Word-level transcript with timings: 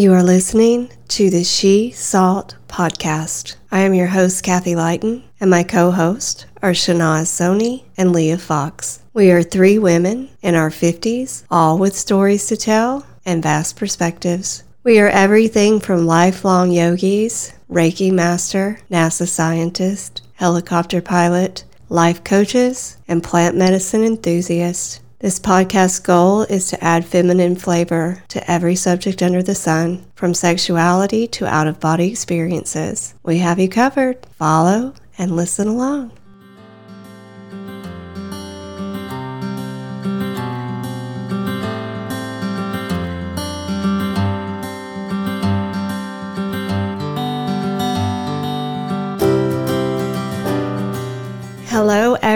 You 0.00 0.14
are 0.14 0.22
listening 0.22 0.88
to 1.08 1.28
the 1.28 1.44
She 1.44 1.90
Salt 1.90 2.56
podcast. 2.68 3.56
I 3.70 3.80
am 3.80 3.92
your 3.92 4.06
host, 4.06 4.42
Kathy 4.42 4.74
Lighton, 4.74 5.24
and 5.38 5.50
my 5.50 5.62
co 5.62 5.90
host 5.90 6.46
are 6.62 6.70
Shanaz 6.70 7.26
Soni 7.26 7.82
and 7.98 8.10
Leah 8.10 8.38
Fox. 8.38 9.02
We 9.12 9.30
are 9.30 9.42
three 9.42 9.78
women 9.78 10.30
in 10.40 10.54
our 10.54 10.70
50s, 10.70 11.44
all 11.50 11.76
with 11.76 11.94
stories 11.94 12.46
to 12.46 12.56
tell 12.56 13.04
and 13.26 13.42
vast 13.42 13.76
perspectives. 13.76 14.62
We 14.84 14.98
are 15.00 15.10
everything 15.10 15.80
from 15.80 16.06
lifelong 16.06 16.72
yogis, 16.72 17.52
Reiki 17.70 18.10
master, 18.10 18.80
NASA 18.90 19.28
scientist, 19.28 20.22
helicopter 20.36 21.02
pilot, 21.02 21.64
life 21.90 22.24
coaches, 22.24 22.96
and 23.06 23.22
plant 23.22 23.54
medicine 23.54 24.04
enthusiasts. 24.04 25.00
This 25.20 25.38
podcast's 25.38 25.98
goal 25.98 26.44
is 26.44 26.70
to 26.70 26.82
add 26.82 27.04
feminine 27.04 27.54
flavor 27.54 28.24
to 28.28 28.50
every 28.50 28.74
subject 28.74 29.22
under 29.22 29.42
the 29.42 29.54
sun, 29.54 30.06
from 30.14 30.32
sexuality 30.32 31.26
to 31.26 31.46
out 31.46 31.66
of 31.66 31.78
body 31.78 32.10
experiences. 32.10 33.14
We 33.22 33.36
have 33.36 33.58
you 33.58 33.68
covered. 33.68 34.24
Follow 34.38 34.94
and 35.18 35.36
listen 35.36 35.68
along. 35.68 36.12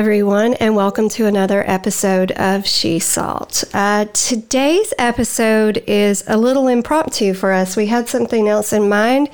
Everyone, 0.04 0.52
and 0.60 0.76
welcome 0.76 1.08
to 1.08 1.24
another 1.24 1.64
episode 1.66 2.30
of 2.32 2.66
She 2.66 2.98
Salt. 2.98 3.64
Uh, 3.72 4.04
today's 4.12 4.92
episode 4.98 5.82
is 5.86 6.22
a 6.26 6.36
little 6.36 6.68
impromptu 6.68 7.32
for 7.32 7.52
us. 7.52 7.74
We 7.74 7.86
had 7.86 8.06
something 8.06 8.46
else 8.46 8.74
in 8.74 8.86
mind, 8.90 9.30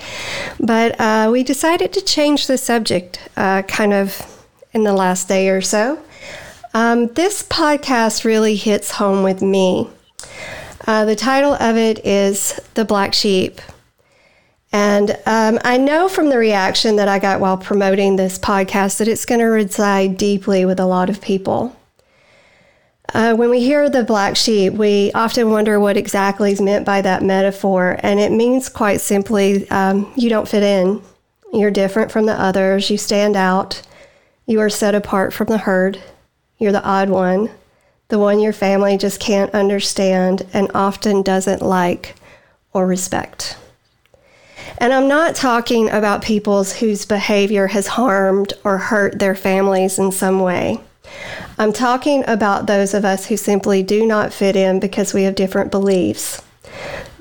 but 0.60 0.95
uh, 1.01 1.29
we 1.33 1.43
decided 1.43 1.93
to 1.95 2.01
change 2.01 2.46
the 2.46 2.57
subject 2.57 3.18
uh, 3.37 3.62
kind 3.62 3.93
of 3.93 4.45
in 4.73 4.85
the 4.85 4.93
last 4.93 5.27
day 5.27 5.49
or 5.49 5.60
so. 5.60 5.99
Um, 6.73 7.09
this 7.15 7.43
podcast 7.43 8.24
really 8.24 8.55
hits 8.55 8.93
home 8.93 9.24
with 9.24 9.43
me. 9.43 9.90
Uh, 10.87 11.05
the 11.05 11.16
title 11.16 11.55
of 11.55 11.77
it 11.77 12.07
is 12.07 12.60
The 12.74 12.84
Black 12.84 13.12
Sheep. 13.12 13.60
And 14.73 15.18
um, 15.26 15.59
I 15.65 15.76
know 15.79 16.09
from 16.09 16.29
the 16.29 16.38
reaction 16.38 16.96
that 16.96 17.09
I 17.09 17.18
got 17.18 17.40
while 17.40 17.57
promoting 17.57 18.16
this 18.16 18.38
podcast 18.38 18.99
that 18.99 19.09
it's 19.09 19.24
going 19.24 19.40
to 19.40 19.46
reside 19.46 20.16
deeply 20.16 20.65
with 20.65 20.79
a 20.79 20.87
lot 20.87 21.10
of 21.10 21.21
people. 21.21 21.77
Uh, 23.12 23.35
when 23.35 23.51
we 23.51 23.60
hear 23.60 23.90
the 23.90 24.04
black 24.04 24.37
sheep, 24.37 24.73
we 24.73 25.10
often 25.12 25.51
wonder 25.51 25.80
what 25.80 25.96
exactly 25.96 26.52
is 26.52 26.60
meant 26.60 26.87
by 26.87 27.02
that 27.02 27.24
metaphor. 27.24 27.99
And 28.01 28.21
it 28.21 28.30
means 28.30 28.68
quite 28.68 29.01
simply 29.01 29.68
um, 29.71 30.12
you 30.16 30.29
don't 30.29 30.49
fit 30.49 30.62
in, 30.62 31.02
you're 31.52 31.73
different 31.73 32.12
from 32.12 32.27
the 32.27 32.40
others, 32.40 32.88
you 32.88 32.96
stand 32.96 33.34
out, 33.34 33.82
you 34.46 34.60
are 34.60 34.71
set 34.71 34.95
apart 34.95 35.32
from 35.32 35.49
the 35.49 35.59
herd, 35.59 36.01
you're 36.59 36.71
the 36.71 36.84
odd 36.84 37.09
one, 37.09 37.51
the 38.09 38.18
one 38.21 38.38
your 38.38 38.52
family 38.52 38.96
just 38.96 39.18
can't 39.18 39.52
understand 39.55 40.46
and 40.52 40.71
often 40.74 41.23
doesn't 41.23 41.62
like 41.62 42.15
or 42.73 42.87
respect. 42.87 43.57
And 44.80 44.95
I'm 44.95 45.09
not 45.09 45.34
talking 45.34 45.90
about 45.90 46.23
people 46.23 46.64
whose 46.64 47.04
behavior 47.04 47.66
has 47.66 47.86
harmed 47.86 48.54
or 48.64 48.78
hurt 48.78 49.18
their 49.18 49.34
families 49.34 49.98
in 49.98 50.10
some 50.10 50.40
way. 50.40 50.80
I'm 51.59 51.74
talking 51.74 52.24
about 52.26 52.66
those 52.66 52.95
of 52.95 53.04
us 53.04 53.26
who 53.26 53.37
simply 53.37 53.82
do 53.82 54.06
not 54.06 54.32
fit 54.32 54.56
in 54.56 54.80
because 54.80 55.12
we 55.12 55.24
have 55.24 55.34
different 55.34 55.70
beliefs. 55.70 56.42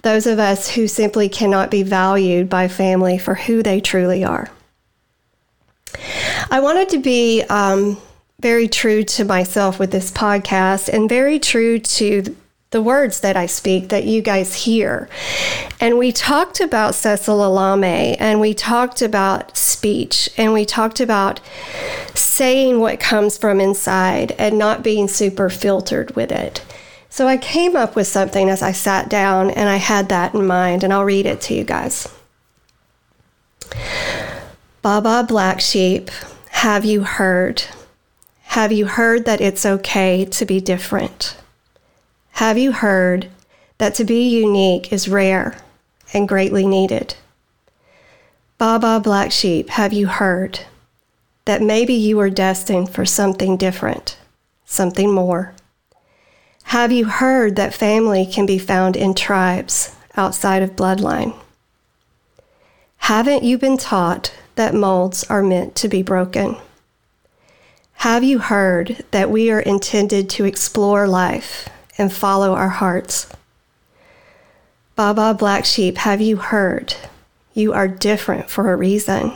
Those 0.04 0.26
of 0.26 0.40
us 0.40 0.70
who 0.70 0.88
simply 0.88 1.28
cannot 1.28 1.70
be 1.70 1.84
valued 1.84 2.50
by 2.50 2.70
family 2.70 3.18
for 3.18 3.36
who 3.36 3.62
they 3.62 3.82
truly 3.82 4.24
are. 4.24 4.50
I 6.50 6.62
wanted 6.62 6.88
to 6.90 7.00
be 7.00 7.44
um, 7.50 7.98
very 8.40 8.70
true 8.70 9.04
to 9.04 9.26
myself 9.26 9.80
with 9.80 9.92
this 9.92 10.12
podcast 10.12 10.88
and 10.88 11.10
very 11.10 11.40
true 11.40 11.80
to 11.80 12.36
the 12.72 12.82
words 12.84 13.22
that 13.22 13.36
I 13.36 13.48
speak 13.48 13.90
that 13.90 14.04
you 14.04 14.22
guys 14.22 14.54
hear. 14.54 15.10
And 15.80 15.98
we 15.98 16.12
talked 16.12 16.60
about 16.62 16.94
Cecil 16.94 17.40
Alame 17.40 18.16
and 18.20 18.40
we 18.40 18.54
talked 18.54 19.02
about 19.02 19.58
speech 19.58 20.30
and 20.38 20.54
we 20.54 20.66
talked 20.66 21.00
about 21.00 21.40
saying 22.14 22.80
what 22.80 23.00
comes 23.00 23.38
from 23.38 23.60
inside 23.60 24.34
and 24.34 24.60
not 24.60 24.84
being 24.84 25.08
super 25.08 25.50
filtered 25.50 26.16
with 26.16 26.32
it. 26.32 26.64
So 27.10 27.28
I 27.28 27.38
came 27.38 27.76
up 27.76 27.96
with 27.96 28.06
something 28.06 28.50
as 28.50 28.62
I 28.62 28.72
sat 28.72 29.10
down 29.10 29.50
and 29.50 29.68
I 29.68 29.78
had 29.78 30.10
that 30.10 30.36
in 30.36 30.46
mind 30.46 30.84
and 30.84 30.94
I'll 30.94 31.06
read 31.06 31.26
it 31.26 31.42
to 31.42 31.56
you 31.56 31.64
guys. 31.64 32.08
Baa 34.84 35.02
Baa 35.02 35.24
Black 35.24 35.60
Sheep, 35.60 36.12
have 36.50 36.86
you 36.86 37.02
heard? 37.02 37.64
Have 38.44 38.72
you 38.72 38.86
heard 38.86 39.26
that 39.26 39.42
it's 39.42 39.66
okay 39.66 40.24
to 40.26 40.46
be 40.46 40.60
different? 40.60 41.36
Have 42.40 42.58
you 42.58 42.72
heard 42.72 43.28
that 43.80 43.96
to 43.96 44.06
be 44.06 44.30
unique 44.30 44.94
is 44.94 45.10
rare 45.10 45.58
and 46.14 46.26
greatly 46.26 46.66
needed? 46.66 47.16
Baa 48.58 48.80
Baa 48.80 49.00
Black 49.00 49.34
Sheep, 49.34 49.72
have 49.72 49.92
you 49.92 50.08
heard 50.08 50.62
that 51.44 51.62
maybe 51.62 51.94
you 51.94 52.18
are 52.22 52.30
destined 52.30 52.92
for 52.92 53.04
something 53.04 53.58
different, 53.58 54.18
something 54.64 55.14
more? 55.14 55.54
Have 56.64 56.94
you 56.94 57.10
heard 57.10 57.58
that 57.58 57.74
family 57.74 58.26
can 58.26 58.46
be 58.46 58.58
found 58.58 58.96
in 58.96 59.14
tribes 59.16 59.94
outside 60.16 60.64
of 60.64 60.78
bloodline? 60.78 61.36
Haven't 63.00 63.44
you 63.44 63.58
been 63.58 63.78
taught 63.78 64.34
that 64.56 64.74
molds 64.74 65.26
are 65.26 65.44
meant 65.44 65.76
to 65.76 65.90
be 65.90 66.02
broken? 66.02 66.56
Have 67.96 68.24
you 68.24 68.40
heard 68.40 69.04
that 69.12 69.30
we 69.30 69.52
are 69.52 69.60
intended 69.60 70.30
to 70.30 70.46
explore 70.46 71.06
life 71.06 71.68
and 72.00 72.12
follow 72.12 72.56
our 72.56 72.70
hearts. 72.70 73.28
Baa 74.96 75.14
Baa 75.14 75.34
Black 75.34 75.66
Sheep, 75.66 75.98
have 75.98 76.22
you 76.22 76.38
heard? 76.38 76.96
You 77.54 77.74
are 77.74 77.88
different 77.88 78.50
for 78.50 78.72
a 78.72 78.76
reason. 78.76 79.34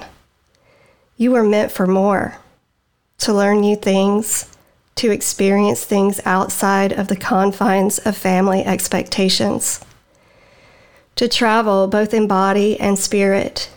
You 1.17 1.35
are 1.35 1.43
meant 1.43 1.71
for 1.71 1.85
more 1.85 2.37
to 3.19 3.33
learn 3.33 3.61
new 3.61 3.75
things, 3.75 4.49
to 4.95 5.11
experience 5.11 5.83
things 5.83 6.19
outside 6.25 6.91
of 6.91 7.07
the 7.07 7.15
confines 7.15 7.99
of 7.99 8.17
family 8.17 8.65
expectations, 8.65 9.79
to 11.15 11.27
travel 11.27 11.87
both 11.87 12.13
in 12.13 12.27
body 12.27 12.79
and 12.79 12.97
spirit, 12.97 13.69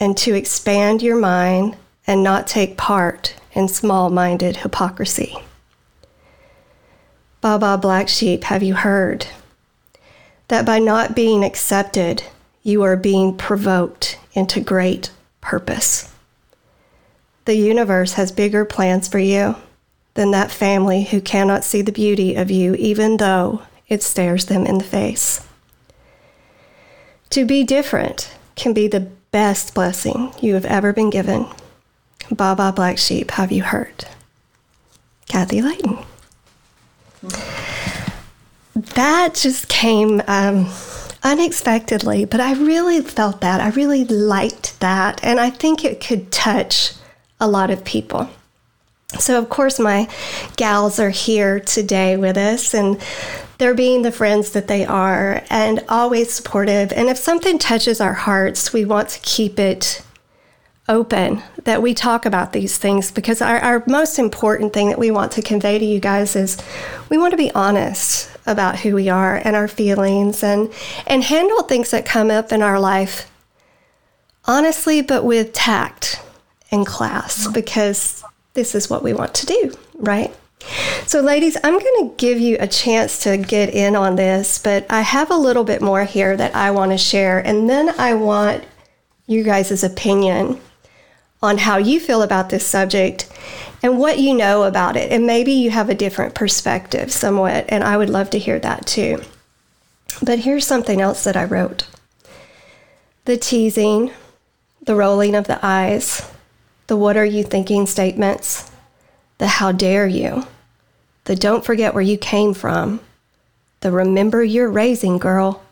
and 0.00 0.16
to 0.16 0.34
expand 0.34 1.02
your 1.02 1.18
mind 1.18 1.76
and 2.06 2.22
not 2.22 2.46
take 2.46 2.76
part 2.76 3.34
in 3.52 3.68
small 3.68 4.10
minded 4.10 4.58
hypocrisy. 4.58 5.36
Baa 7.42 7.58
Baa 7.58 7.76
Black 7.76 8.08
Sheep, 8.08 8.44
have 8.44 8.62
you 8.62 8.74
heard? 8.74 9.26
That 10.46 10.64
by 10.64 10.78
not 10.78 11.16
being 11.16 11.44
accepted, 11.44 12.22
you 12.62 12.84
are 12.84 12.96
being 12.96 13.36
provoked 13.36 14.16
into 14.32 14.60
great 14.60 15.10
purpose. 15.40 16.14
The 17.44 17.56
universe 17.56 18.12
has 18.12 18.30
bigger 18.30 18.64
plans 18.64 19.08
for 19.08 19.18
you 19.18 19.56
than 20.14 20.30
that 20.30 20.52
family 20.52 21.02
who 21.02 21.20
cannot 21.20 21.64
see 21.64 21.82
the 21.82 21.90
beauty 21.90 22.36
of 22.36 22.48
you, 22.48 22.74
even 22.76 23.16
though 23.16 23.62
it 23.88 24.04
stares 24.04 24.44
them 24.44 24.64
in 24.64 24.78
the 24.78 24.84
face. 24.84 25.44
To 27.30 27.44
be 27.44 27.64
different 27.64 28.32
can 28.54 28.72
be 28.72 28.86
the 28.86 29.10
best 29.32 29.74
blessing 29.74 30.32
you 30.40 30.54
have 30.54 30.66
ever 30.66 30.92
been 30.92 31.10
given. 31.10 31.46
Baa 32.30 32.54
Baa 32.54 32.70
Black 32.70 32.98
Sheep, 32.98 33.32
have 33.32 33.50
you 33.50 33.64
heard? 33.64 34.04
Kathy 35.26 35.60
Layton. 35.60 35.98
That 38.74 39.34
just 39.34 39.68
came 39.68 40.22
um, 40.26 40.68
unexpectedly, 41.22 42.24
but 42.24 42.40
I 42.40 42.54
really 42.54 43.00
felt 43.00 43.40
that. 43.42 43.60
I 43.60 43.68
really 43.70 44.04
liked 44.04 44.80
that. 44.80 45.20
And 45.22 45.38
I 45.38 45.50
think 45.50 45.84
it 45.84 46.00
could 46.00 46.32
touch 46.32 46.94
a 47.40 47.48
lot 47.48 47.70
of 47.70 47.84
people. 47.84 48.28
So, 49.18 49.38
of 49.38 49.50
course, 49.50 49.78
my 49.78 50.08
gals 50.56 50.98
are 50.98 51.10
here 51.10 51.60
today 51.60 52.16
with 52.16 52.38
us, 52.38 52.72
and 52.72 53.00
they're 53.58 53.74
being 53.74 54.02
the 54.02 54.10
friends 54.10 54.52
that 54.52 54.68
they 54.68 54.86
are 54.86 55.42
and 55.50 55.84
always 55.88 56.32
supportive. 56.32 56.92
And 56.92 57.08
if 57.08 57.18
something 57.18 57.58
touches 57.58 58.00
our 58.00 58.14
hearts, 58.14 58.72
we 58.72 58.86
want 58.86 59.10
to 59.10 59.20
keep 59.20 59.58
it 59.58 60.02
open 60.92 61.42
that 61.64 61.80
we 61.80 61.94
talk 61.94 62.26
about 62.26 62.52
these 62.52 62.76
things 62.76 63.10
because 63.10 63.40
our, 63.40 63.58
our 63.58 63.82
most 63.86 64.18
important 64.18 64.74
thing 64.74 64.90
that 64.90 64.98
we 64.98 65.10
want 65.10 65.32
to 65.32 65.40
convey 65.42 65.78
to 65.78 65.84
you 65.84 65.98
guys 65.98 66.36
is 66.36 66.58
we 67.08 67.16
want 67.16 67.30
to 67.30 67.36
be 67.36 67.50
honest 67.52 68.30
about 68.46 68.78
who 68.78 68.94
we 68.94 69.08
are 69.08 69.36
and 69.36 69.56
our 69.56 69.68
feelings 69.68 70.42
and 70.42 70.70
and 71.06 71.24
handle 71.24 71.62
things 71.62 71.90
that 71.90 72.04
come 72.04 72.30
up 72.30 72.52
in 72.52 72.60
our 72.60 72.78
life 72.78 73.30
honestly 74.44 75.00
but 75.00 75.24
with 75.24 75.52
tact 75.54 76.20
and 76.70 76.86
class 76.86 77.48
because 77.48 78.22
this 78.52 78.74
is 78.74 78.90
what 78.90 79.02
we 79.02 79.14
want 79.14 79.32
to 79.34 79.46
do 79.46 79.74
right 79.96 80.34
So, 81.06 81.20
ladies, 81.20 81.56
I'm 81.64 81.76
going 81.76 82.08
to 82.08 82.14
give 82.18 82.38
you 82.38 82.56
a 82.60 82.68
chance 82.68 83.18
to 83.24 83.36
get 83.36 83.74
in 83.74 83.96
on 83.96 84.14
this, 84.14 84.58
but 84.58 84.86
I 84.88 85.00
have 85.00 85.28
a 85.32 85.36
little 85.36 85.64
bit 85.64 85.82
more 85.82 86.04
here 86.04 86.36
that 86.36 86.54
I 86.54 86.70
want 86.70 86.92
to 86.92 86.98
share. 86.98 87.40
And 87.40 87.68
then 87.68 87.88
I 87.98 88.14
want 88.14 88.62
you 89.26 89.42
guys' 89.42 89.82
opinion 89.82 90.60
on 91.42 91.58
how 91.58 91.76
you 91.76 91.98
feel 91.98 92.22
about 92.22 92.50
this 92.50 92.66
subject 92.66 93.28
and 93.82 93.98
what 93.98 94.18
you 94.18 94.32
know 94.32 94.62
about 94.62 94.96
it. 94.96 95.10
And 95.10 95.26
maybe 95.26 95.52
you 95.52 95.70
have 95.70 95.90
a 95.90 95.94
different 95.94 96.34
perspective 96.34 97.10
somewhat, 97.10 97.64
and 97.68 97.82
I 97.82 97.96
would 97.96 98.10
love 98.10 98.30
to 98.30 98.38
hear 98.38 98.58
that 98.60 98.86
too. 98.86 99.22
But 100.22 100.40
here's 100.40 100.66
something 100.66 101.00
else 101.00 101.24
that 101.24 101.36
I 101.36 101.44
wrote 101.44 101.86
the 103.24 103.36
teasing, 103.36 104.10
the 104.82 104.96
rolling 104.96 105.34
of 105.34 105.46
the 105.46 105.58
eyes, 105.64 106.28
the 106.88 106.96
what 106.96 107.16
are 107.16 107.24
you 107.24 107.44
thinking 107.44 107.86
statements, 107.86 108.70
the 109.38 109.46
how 109.46 109.72
dare 109.72 110.06
you, 110.06 110.44
the 111.24 111.36
don't 111.36 111.64
forget 111.64 111.94
where 111.94 112.02
you 112.02 112.18
came 112.18 112.52
from, 112.52 113.00
the 113.80 113.92
remember 113.92 114.42
you're 114.42 114.70
raising 114.70 115.18
girl, 115.18 115.62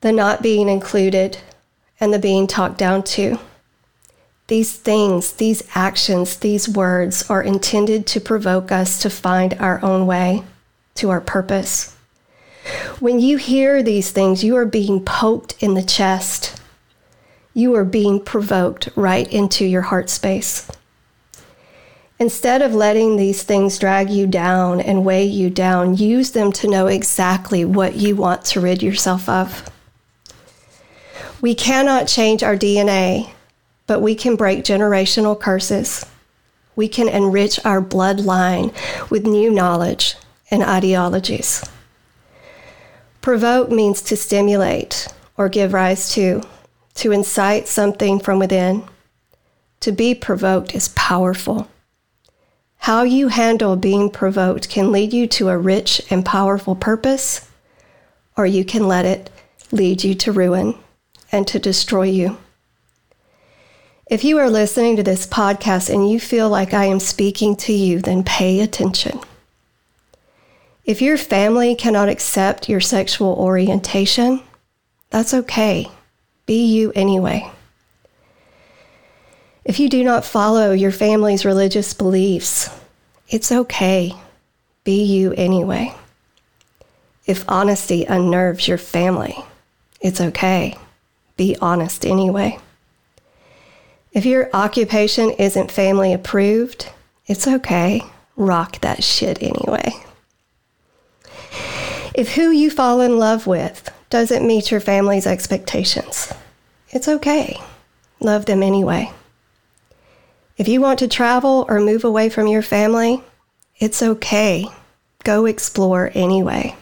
the 0.00 0.12
not 0.12 0.42
being 0.42 0.68
included, 0.68 1.38
and 2.00 2.12
the 2.12 2.18
being 2.18 2.46
talked 2.46 2.78
down 2.78 3.02
to. 3.02 3.38
These 4.52 4.76
things, 4.76 5.32
these 5.32 5.62
actions, 5.74 6.36
these 6.36 6.68
words 6.68 7.24
are 7.30 7.42
intended 7.42 8.06
to 8.08 8.20
provoke 8.20 8.70
us 8.70 9.00
to 9.00 9.08
find 9.08 9.54
our 9.54 9.82
own 9.82 10.06
way 10.06 10.42
to 10.96 11.08
our 11.08 11.22
purpose. 11.22 11.96
When 13.00 13.18
you 13.18 13.38
hear 13.38 13.82
these 13.82 14.10
things, 14.10 14.44
you 14.44 14.54
are 14.56 14.66
being 14.66 15.02
poked 15.06 15.54
in 15.62 15.72
the 15.72 15.82
chest. 15.82 16.60
You 17.54 17.74
are 17.76 17.84
being 17.86 18.20
provoked 18.22 18.90
right 18.94 19.26
into 19.32 19.64
your 19.64 19.80
heart 19.80 20.10
space. 20.10 20.70
Instead 22.18 22.60
of 22.60 22.74
letting 22.74 23.16
these 23.16 23.42
things 23.42 23.78
drag 23.78 24.10
you 24.10 24.26
down 24.26 24.82
and 24.82 25.02
weigh 25.02 25.24
you 25.24 25.48
down, 25.48 25.96
use 25.96 26.32
them 26.32 26.52
to 26.52 26.68
know 26.68 26.88
exactly 26.88 27.64
what 27.64 27.94
you 27.96 28.16
want 28.16 28.44
to 28.44 28.60
rid 28.60 28.82
yourself 28.82 29.30
of. 29.30 29.70
We 31.40 31.54
cannot 31.54 32.06
change 32.06 32.42
our 32.42 32.54
DNA, 32.54 33.30
but 33.86 34.00
we 34.00 34.14
can 34.14 34.36
break 34.36 34.64
generational 34.64 35.38
curses. 35.38 36.06
We 36.74 36.88
can 36.88 37.08
enrich 37.08 37.64
our 37.64 37.82
bloodline 37.82 38.74
with 39.10 39.26
new 39.26 39.50
knowledge 39.50 40.16
and 40.50 40.62
ideologies. 40.62 41.64
Provoke 43.20 43.70
means 43.70 44.02
to 44.02 44.16
stimulate 44.16 45.08
or 45.36 45.48
give 45.48 45.72
rise 45.72 46.12
to, 46.14 46.42
to 46.94 47.12
incite 47.12 47.68
something 47.68 48.18
from 48.18 48.38
within. 48.38 48.84
To 49.80 49.92
be 49.92 50.14
provoked 50.14 50.74
is 50.74 50.88
powerful. 50.88 51.68
How 52.78 53.04
you 53.04 53.28
handle 53.28 53.76
being 53.76 54.10
provoked 54.10 54.68
can 54.68 54.90
lead 54.90 55.12
you 55.12 55.28
to 55.28 55.50
a 55.50 55.58
rich 55.58 56.02
and 56.10 56.24
powerful 56.24 56.74
purpose, 56.74 57.48
or 58.36 58.44
you 58.44 58.64
can 58.64 58.88
let 58.88 59.04
it 59.04 59.30
lead 59.70 60.02
you 60.02 60.14
to 60.16 60.32
ruin 60.32 60.74
and 61.30 61.46
to 61.46 61.58
destroy 61.58 62.04
you. 62.04 62.38
If 64.12 64.24
you 64.24 64.36
are 64.40 64.50
listening 64.50 64.96
to 64.96 65.02
this 65.02 65.26
podcast 65.26 65.88
and 65.88 66.06
you 66.06 66.20
feel 66.20 66.50
like 66.50 66.74
I 66.74 66.84
am 66.84 67.00
speaking 67.00 67.56
to 67.56 67.72
you, 67.72 67.98
then 67.98 68.22
pay 68.22 68.60
attention. 68.60 69.18
If 70.84 71.00
your 71.00 71.16
family 71.16 71.74
cannot 71.74 72.10
accept 72.10 72.68
your 72.68 72.78
sexual 72.78 73.32
orientation, 73.32 74.42
that's 75.08 75.32
okay. 75.32 75.90
Be 76.44 76.62
you 76.62 76.92
anyway. 76.94 77.50
If 79.64 79.80
you 79.80 79.88
do 79.88 80.04
not 80.04 80.26
follow 80.26 80.72
your 80.72 80.92
family's 80.92 81.46
religious 81.46 81.94
beliefs, 81.94 82.68
it's 83.28 83.50
okay. 83.50 84.12
Be 84.84 85.02
you 85.04 85.32
anyway. 85.38 85.94
If 87.24 87.48
honesty 87.48 88.04
unnerves 88.04 88.68
your 88.68 88.76
family, 88.76 89.38
it's 90.02 90.20
okay 90.20 90.76
be 91.38 91.56
honest 91.62 92.04
anyway. 92.04 92.58
If 94.12 94.26
your 94.26 94.50
occupation 94.52 95.30
isn't 95.30 95.70
family 95.70 96.12
approved, 96.12 96.90
it's 97.26 97.48
okay. 97.48 98.02
Rock 98.36 98.80
that 98.80 99.02
shit 99.02 99.42
anyway. 99.42 99.92
If 102.14 102.34
who 102.34 102.50
you 102.50 102.70
fall 102.70 103.00
in 103.00 103.18
love 103.18 103.46
with 103.46 103.90
doesn't 104.10 104.46
meet 104.46 104.70
your 104.70 104.80
family's 104.80 105.26
expectations, 105.26 106.30
it's 106.90 107.08
okay. 107.08 107.58
Love 108.20 108.44
them 108.44 108.62
anyway. 108.62 109.10
If 110.58 110.68
you 110.68 110.82
want 110.82 110.98
to 110.98 111.08
travel 111.08 111.64
or 111.68 111.80
move 111.80 112.04
away 112.04 112.28
from 112.28 112.46
your 112.46 112.62
family, 112.62 113.24
it's 113.78 114.02
okay. 114.02 114.66
Go 115.24 115.46
explore 115.46 116.10
anyway. 116.14 116.76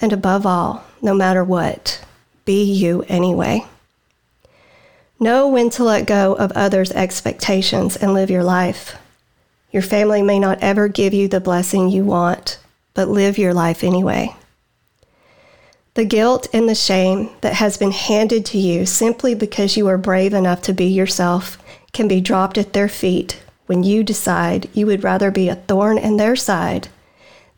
And 0.00 0.12
above 0.12 0.44
all, 0.44 0.84
no 1.00 1.14
matter 1.14 1.42
what, 1.42 2.04
be 2.44 2.62
you 2.62 3.02
anyway. 3.08 3.64
Know 5.22 5.46
when 5.46 5.70
to 5.70 5.84
let 5.84 6.08
go 6.08 6.34
of 6.34 6.50
others' 6.50 6.90
expectations 6.90 7.94
and 7.94 8.12
live 8.12 8.28
your 8.28 8.42
life. 8.42 8.96
Your 9.70 9.80
family 9.80 10.20
may 10.20 10.40
not 10.40 10.58
ever 10.60 10.88
give 10.88 11.14
you 11.14 11.28
the 11.28 11.38
blessing 11.38 11.88
you 11.88 12.04
want, 12.04 12.58
but 12.92 13.06
live 13.06 13.38
your 13.38 13.54
life 13.54 13.84
anyway. 13.84 14.34
The 15.94 16.04
guilt 16.04 16.48
and 16.52 16.68
the 16.68 16.74
shame 16.74 17.30
that 17.40 17.52
has 17.52 17.76
been 17.76 17.92
handed 17.92 18.44
to 18.46 18.58
you 18.58 18.84
simply 18.84 19.36
because 19.36 19.76
you 19.76 19.86
are 19.86 19.96
brave 19.96 20.34
enough 20.34 20.60
to 20.62 20.72
be 20.72 20.86
yourself 20.86 21.56
can 21.92 22.08
be 22.08 22.20
dropped 22.20 22.58
at 22.58 22.72
their 22.72 22.88
feet 22.88 23.44
when 23.66 23.84
you 23.84 24.02
decide 24.02 24.68
you 24.74 24.86
would 24.86 25.04
rather 25.04 25.30
be 25.30 25.48
a 25.48 25.54
thorn 25.54 25.98
in 25.98 26.16
their 26.16 26.34
side 26.34 26.88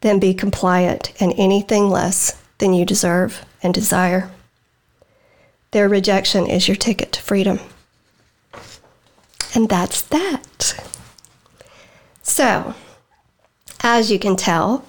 than 0.02 0.18
be 0.18 0.34
compliant 0.34 1.14
and 1.18 1.32
anything 1.38 1.88
less 1.88 2.42
than 2.58 2.74
you 2.74 2.84
deserve 2.84 3.42
and 3.62 3.72
desire. 3.72 4.30
Their 5.74 5.88
rejection 5.88 6.46
is 6.46 6.68
your 6.68 6.76
ticket 6.76 7.10
to 7.10 7.20
freedom. 7.20 7.58
And 9.56 9.68
that's 9.68 10.02
that. 10.02 10.80
So, 12.22 12.74
as 13.80 14.08
you 14.08 14.20
can 14.20 14.36
tell, 14.36 14.84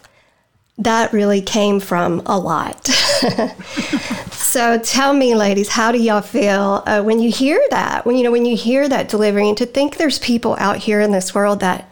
that 0.78 1.12
really 1.12 1.42
came 1.42 1.80
from 1.80 2.22
a 2.28 2.38
lot. 2.38 2.86
so 4.32 4.78
tell 4.78 5.12
me, 5.12 5.34
ladies, 5.34 5.70
how 5.70 5.92
do 5.92 5.98
y'all 5.98 6.22
feel 6.22 6.84
uh, 6.86 7.02
when 7.02 7.20
you 7.20 7.32
hear 7.32 7.60
that? 7.72 8.06
When 8.06 8.16
you 8.16 8.24
know 8.24 8.32
when 8.32 8.46
you 8.46 8.56
hear 8.56 8.88
that 8.88 9.10
delivery, 9.10 9.50
and 9.50 9.58
to 9.58 9.66
think 9.66 9.98
there's 9.98 10.20
people 10.20 10.56
out 10.60 10.78
here 10.78 11.02
in 11.02 11.12
this 11.12 11.34
world 11.34 11.62
that 11.62 11.92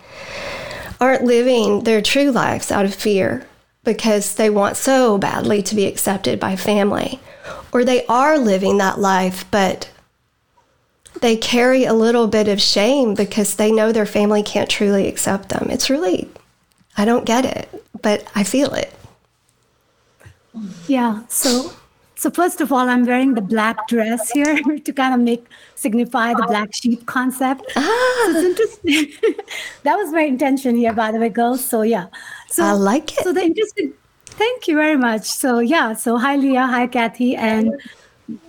aren't 1.01 1.24
living 1.24 1.84
their 1.84 2.04
true 2.04 2.30
lives 2.30 2.72
out 2.72 2.86
of 2.86 2.94
fear 2.94 3.48
because 3.84 4.36
they 4.36 4.51
want 4.51 4.78
so 4.78 5.18
badly 5.18 5.63
to 5.63 5.74
be 5.74 5.88
accepted 5.88 6.39
by 6.39 6.56
family 6.56 7.19
or 7.72 7.84
they 7.84 8.06
are 8.07 8.38
living 8.38 8.78
that 8.78 9.00
life, 9.00 9.45
but 9.51 9.89
they 11.22 11.38
carry 11.38 11.86
a 11.86 11.94
little 11.94 12.27
bit 12.27 12.48
of 12.48 12.62
shame 12.62 13.13
because 13.13 13.56
they 13.56 13.72
know 13.72 13.91
their 13.91 14.06
family 14.06 14.44
can't 14.44 14.70
truly 14.70 15.08
accept 15.08 15.50
them. 15.50 15.67
It's 15.70 15.89
really, 15.89 16.29
I 16.98 17.06
don't 17.06 17.25
get 17.25 17.46
it, 17.46 17.70
but 18.01 18.25
I 18.36 18.44
feel 18.44 18.74
it. 18.74 18.94
Yeah. 20.88 21.22
So, 21.27 21.72
so 22.15 22.29
first 22.29 22.62
of 22.62 22.72
all, 22.72 22.89
I'm 22.89 23.06
wearing 23.06 23.34
the 23.34 23.41
black 23.41 23.88
dress 23.88 24.32
here 24.32 24.60
to 24.86 24.94
kind 24.94 25.13
of 25.13 25.22
make 25.22 25.46
signify 25.75 26.34
the 26.34 26.46
black 26.48 26.74
sheep 26.74 27.06
concept. 27.06 27.63
Ah. 27.75 28.22
So 28.25 28.38
it's 28.38 28.86
interesting. 28.86 29.36
that 29.84 29.96
was 29.96 30.12
my 30.12 30.22
intention 30.22 30.75
here, 30.75 30.94
by 30.94 31.12
the 31.12 31.20
way, 31.20 31.29
girls. 31.29 31.63
So 31.63 31.82
yeah. 31.82 32.08
So 32.50 32.63
I 32.63 32.72
like 32.72 33.13
it. 33.17 33.24
So 33.24 33.34
the 33.34 33.41
interesting 33.44 33.94
Thank 34.34 34.68
you 34.68 34.75
very 34.75 34.98
much. 34.98 35.25
So, 35.25 35.60
yeah, 35.60 35.94
so 35.94 36.18
hi, 36.18 36.36
Leah. 36.36 36.66
Hi, 36.66 36.88
Kathy. 36.88 37.36
And 37.36 37.80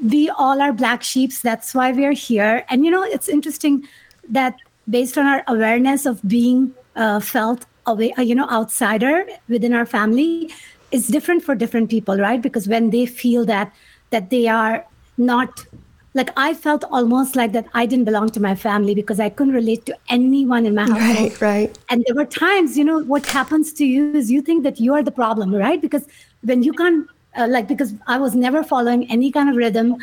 we 0.03 0.31
all 0.31 0.63
are 0.63 0.73
black 0.73 1.03
sheeps. 1.03 1.41
That's 1.41 1.75
why 1.75 1.93
we're 1.93 2.13
here. 2.13 2.65
And, 2.69 2.85
you 2.85 2.91
know, 2.91 3.03
it's 3.03 3.29
interesting 3.29 3.87
that 4.29 4.57
based 4.89 5.19
on 5.19 5.27
our 5.27 5.45
awareness 5.47 6.07
of 6.07 6.27
being 6.27 6.73
uh, 6.97 7.21
felt 7.21 7.67
away, 7.87 8.13
uh, 8.15 8.23
you 8.23 8.35
know, 8.35 8.49
outsider 8.49 9.27
within 9.49 9.75
our 9.75 9.85
family, 9.85 10.51
is 10.91 11.09
different 11.09 11.43
for 11.43 11.55
different 11.55 11.91
people, 11.91 12.17
right? 12.17 12.41
Because 12.41 12.69
when 12.69 12.91
they 12.91 13.05
feel 13.05 13.45
that 13.45 13.73
that 14.11 14.31
they 14.31 14.47
are 14.47 14.87
not 15.19 15.67
like 16.15 16.31
I 16.37 16.55
felt 16.55 16.85
almost 16.91 17.35
like 17.35 17.53
that 17.53 17.67
I 17.75 17.87
didn't 17.87 18.05
belong 18.05 18.29
to 18.31 18.41
my 18.41 18.55
family 18.55 18.95
because 18.95 19.19
I 19.19 19.29
couldn't 19.29 19.53
relate 19.53 19.85
to 19.87 19.97
anyone 20.09 20.65
in 20.65 20.75
my 20.75 20.85
house. 20.85 20.93
Right, 20.93 21.41
right. 21.41 21.79
And 21.91 22.05
there 22.07 22.15
were 22.15 22.25
times, 22.25 22.79
you 22.79 22.85
know, 22.85 23.01
what 23.01 23.27
happens 23.27 23.73
to 23.75 23.85
you 23.85 24.15
is 24.15 24.31
you 24.31 24.41
think 24.41 24.63
that 24.63 24.79
you 24.79 24.95
are 24.95 25.03
the 25.03 25.11
problem, 25.11 25.53
right? 25.53 25.81
Because 25.81 26.07
when 26.43 26.63
you 26.63 26.73
can't, 26.73 27.09
uh, 27.37 27.49
like, 27.51 27.67
because 27.67 27.95
I 28.07 28.19
was 28.19 28.37
never 28.37 28.63
following 28.63 29.11
any 29.11 29.33
kind 29.33 29.51
of 29.51 29.57
rhythm 29.57 29.97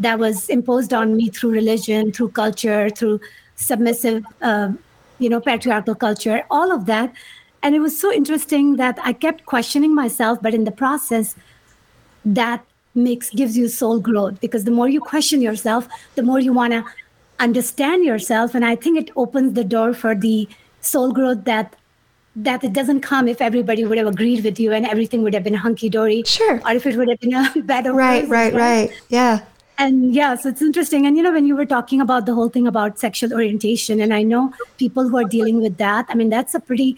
that 0.00 0.18
was 0.18 0.50
imposed 0.50 0.92
on 0.92 1.16
me 1.16 1.30
through 1.30 1.52
religion, 1.52 2.12
through 2.12 2.30
culture, 2.30 2.90
through 2.90 3.20
submissive, 3.56 4.22
uh, 4.42 4.70
you 5.18 5.30
know, 5.30 5.40
patriarchal 5.40 5.94
culture, 5.94 6.44
all 6.50 6.72
of 6.72 6.84
that. 6.86 7.10
And 7.62 7.74
it 7.74 7.80
was 7.80 7.98
so 7.98 8.12
interesting 8.12 8.76
that 8.76 8.98
I 9.02 9.14
kept 9.14 9.46
questioning 9.46 9.94
myself, 9.94 10.42
but 10.42 10.52
in 10.52 10.64
the 10.64 10.72
process, 10.72 11.36
that 12.26 12.62
makes 12.94 13.30
gives 13.30 13.56
you 13.56 13.68
soul 13.68 13.98
growth 13.98 14.40
because 14.40 14.64
the 14.64 14.70
more 14.70 14.88
you 14.88 15.00
question 15.00 15.40
yourself 15.42 15.88
the 16.14 16.22
more 16.22 16.38
you 16.38 16.52
want 16.52 16.72
to 16.72 16.84
understand 17.40 18.04
yourself 18.04 18.54
and 18.54 18.64
i 18.64 18.76
think 18.76 18.98
it 18.98 19.10
opens 19.16 19.54
the 19.54 19.64
door 19.64 19.92
for 19.92 20.14
the 20.14 20.48
soul 20.80 21.12
growth 21.12 21.44
that 21.44 21.74
that 22.36 22.64
it 22.64 22.72
doesn't 22.72 23.00
come 23.00 23.28
if 23.28 23.40
everybody 23.40 23.84
would 23.84 23.98
have 23.98 24.06
agreed 24.06 24.42
with 24.44 24.58
you 24.58 24.72
and 24.72 24.86
everything 24.86 25.22
would 25.22 25.34
have 25.34 25.44
been 25.44 25.54
hunky 25.54 25.88
dory. 25.88 26.22
Sure. 26.26 26.60
Or 26.64 26.72
if 26.72 26.86
it 26.86 26.96
would 26.96 27.08
have 27.08 27.20
been 27.20 27.34
a 27.34 27.42
of 27.88 27.94
Right, 27.94 28.28
right, 28.28 28.52
right. 28.52 29.02
Yeah. 29.08 29.44
And 29.78 30.14
yeah, 30.14 30.34
so 30.36 30.48
it's 30.48 30.62
interesting. 30.62 31.06
And 31.06 31.16
you 31.16 31.22
know, 31.22 31.32
when 31.32 31.46
you 31.46 31.56
were 31.56 31.66
talking 31.66 32.00
about 32.00 32.26
the 32.26 32.34
whole 32.34 32.48
thing 32.48 32.66
about 32.66 32.98
sexual 32.98 33.32
orientation, 33.32 34.00
and 34.00 34.14
I 34.14 34.22
know 34.22 34.52
people 34.78 35.08
who 35.08 35.16
are 35.18 35.24
dealing 35.24 35.60
with 35.60 35.78
that, 35.78 36.06
I 36.08 36.14
mean, 36.14 36.28
that's 36.28 36.54
a 36.54 36.60
pretty 36.60 36.96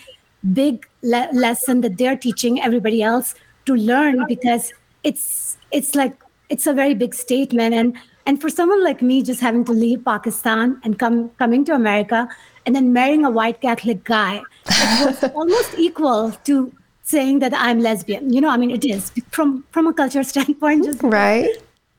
big 0.52 0.86
le- 1.02 1.28
lesson 1.32 1.80
that 1.82 1.96
they're 1.96 2.16
teaching 2.16 2.60
everybody 2.60 3.02
else 3.02 3.34
to 3.64 3.74
learn 3.74 4.26
because 4.26 4.72
it's 5.04 5.55
it's 5.72 5.94
like 5.94 6.14
it's 6.48 6.66
a 6.66 6.72
very 6.72 6.94
big 6.94 7.14
statement 7.14 7.74
and 7.74 7.96
and 8.26 8.40
for 8.40 8.48
someone 8.48 8.82
like 8.84 9.02
me 9.02 9.22
just 9.22 9.40
having 9.40 9.64
to 9.64 9.72
leave 9.72 10.04
pakistan 10.04 10.80
and 10.84 10.98
come 10.98 11.28
coming 11.42 11.64
to 11.64 11.72
america 11.74 12.28
and 12.64 12.74
then 12.76 12.92
marrying 12.92 13.24
a 13.24 13.30
white 13.30 13.60
catholic 13.60 14.02
guy 14.04 14.40
it 14.66 15.06
was 15.06 15.30
almost 15.34 15.78
equal 15.78 16.30
to 16.44 16.72
saying 17.02 17.38
that 17.40 17.52
i'm 17.56 17.80
lesbian 17.80 18.32
you 18.32 18.40
know 18.40 18.48
i 18.48 18.56
mean 18.56 18.70
it 18.70 18.84
is 18.84 19.10
from 19.30 19.64
from 19.72 19.86
a 19.86 19.92
culture 19.92 20.22
standpoint 20.32 20.84
just 20.84 21.02
Right. 21.02 21.50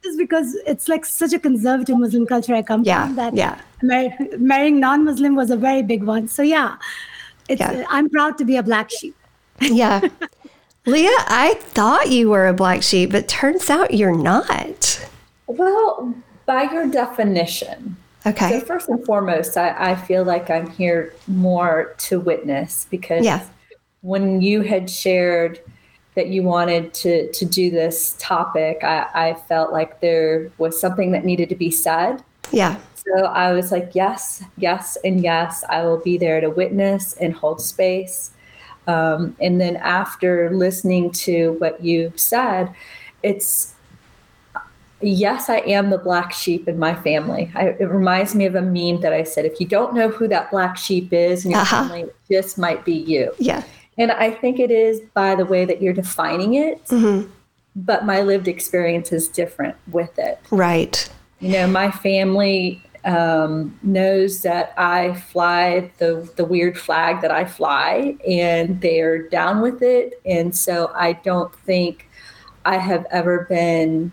just 0.03 0.17
because 0.17 0.55
it's 0.65 0.87
like 0.87 1.05
such 1.05 1.33
a 1.33 1.39
conservative 1.39 1.97
muslim 1.97 2.25
culture 2.25 2.55
i 2.55 2.61
come 2.61 2.83
Yeah, 2.83 3.05
from 3.07 3.15
that 3.15 3.35
yeah. 3.35 3.59
mar- 3.83 4.27
marrying 4.37 4.79
non-muslim 4.79 5.35
was 5.35 5.49
a 5.49 5.57
very 5.57 5.81
big 5.83 6.03
one 6.03 6.27
so 6.27 6.41
yeah 6.43 6.75
it's 7.49 7.61
Yeah. 7.61 7.85
i'm 7.89 8.09
proud 8.09 8.37
to 8.37 8.45
be 8.45 8.57
a 8.57 8.63
black 8.63 8.89
sheep 8.91 9.15
Yeah. 9.59 10.01
Leah, 10.87 11.09
I 11.27 11.55
thought 11.59 12.09
you 12.09 12.29
were 12.29 12.47
a 12.47 12.53
black 12.53 12.81
sheep, 12.81 13.11
but 13.11 13.27
turns 13.27 13.69
out 13.69 13.93
you're 13.93 14.15
not. 14.15 15.05
Well, 15.45 16.15
by 16.45 16.63
your 16.71 16.87
definition. 16.87 17.97
Okay. 18.25 18.49
So 18.49 18.65
first 18.65 18.87
and 18.89 19.05
foremost, 19.05 19.57
I, 19.57 19.91
I 19.91 19.95
feel 19.95 20.23
like 20.23 20.49
I'm 20.49 20.69
here 20.71 21.13
more 21.27 21.93
to 21.99 22.19
witness 22.19 22.87
because 22.89 23.25
Yeah. 23.25 23.45
when 24.01 24.41
you 24.41 24.61
had 24.61 24.89
shared 24.89 25.59
that 26.15 26.27
you 26.27 26.41
wanted 26.41 26.93
to 26.95 27.31
to 27.31 27.45
do 27.45 27.69
this 27.69 28.15
topic, 28.17 28.79
I, 28.83 29.07
I 29.13 29.33
felt 29.47 29.71
like 29.71 29.99
there 30.01 30.49
was 30.57 30.79
something 30.79 31.11
that 31.11 31.25
needed 31.25 31.49
to 31.49 31.55
be 31.55 31.69
said. 31.69 32.23
Yeah. 32.51 32.77
So 32.95 33.25
I 33.25 33.51
was 33.53 33.71
like, 33.71 33.91
yes, 33.93 34.43
yes, 34.57 34.97
and 35.03 35.21
yes, 35.21 35.63
I 35.69 35.83
will 35.83 35.99
be 35.99 36.17
there 36.17 36.41
to 36.41 36.49
witness 36.49 37.13
and 37.17 37.33
hold 37.33 37.61
space. 37.61 38.31
Um, 38.87 39.35
and 39.41 39.59
then 39.59 39.75
after 39.77 40.49
listening 40.51 41.11
to 41.11 41.51
what 41.59 41.83
you 41.83 42.11
said, 42.15 42.73
it's 43.21 43.73
yes, 45.01 45.49
I 45.49 45.57
am 45.57 45.89
the 45.91 45.97
black 45.97 46.33
sheep 46.33 46.67
in 46.67 46.79
my 46.79 46.95
family. 46.95 47.51
I, 47.53 47.67
it 47.67 47.87
reminds 47.89 48.33
me 48.33 48.45
of 48.45 48.55
a 48.55 48.61
meme 48.61 49.01
that 49.01 49.13
I 49.13 49.23
said, 49.23 49.45
if 49.45 49.59
you 49.59 49.67
don't 49.67 49.93
know 49.93 50.09
who 50.09 50.27
that 50.29 50.49
black 50.49 50.75
sheep 50.77 51.13
is 51.13 51.45
in 51.45 51.51
your 51.51 51.59
Uh-huh. 51.59 51.83
family, 51.87 52.05
just 52.31 52.57
might 52.57 52.83
be 52.83 52.93
you. 52.93 53.31
Yeah. 53.37 53.61
And 53.99 54.11
I 54.11 54.31
think 54.31 54.59
it 54.59 54.71
is 54.71 55.01
by 55.13 55.35
the 55.35 55.45
way 55.45 55.65
that 55.65 55.81
you're 55.81 55.93
defining 55.93 56.55
it, 56.55 56.83
Mhm. 56.87 57.29
but 57.75 58.05
my 58.05 58.21
lived 58.21 58.47
experience 58.47 59.11
is 59.11 59.27
different 59.27 59.75
with 59.91 60.17
it. 60.17 60.39
Right. 60.49 61.07
You 61.39 61.51
know, 61.51 61.67
my 61.67 61.91
family 61.91 62.81
um, 63.05 63.77
knows 63.83 64.41
that 64.41 64.73
I 64.77 65.13
fly 65.15 65.91
the 65.97 66.29
the 66.35 66.45
weird 66.45 66.77
flag 66.77 67.21
that 67.21 67.31
I 67.31 67.45
fly, 67.45 68.17
and 68.27 68.81
they're 68.81 69.27
down 69.29 69.61
with 69.61 69.81
it. 69.81 70.21
And 70.25 70.55
so 70.55 70.91
I 70.95 71.13
don't 71.13 71.53
think 71.55 72.09
I 72.65 72.77
have 72.77 73.05
ever 73.11 73.45
been 73.49 74.11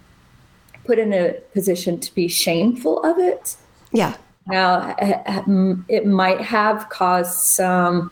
put 0.85 0.99
in 0.99 1.13
a 1.13 1.33
position 1.53 1.99
to 2.01 2.15
be 2.15 2.29
shameful 2.29 3.03
of 3.03 3.19
it. 3.19 3.57
Yeah. 3.93 4.17
Now, 4.47 4.95
it 5.89 6.07
might 6.07 6.41
have 6.43 6.91
caused 6.91 7.45
some 7.45 8.11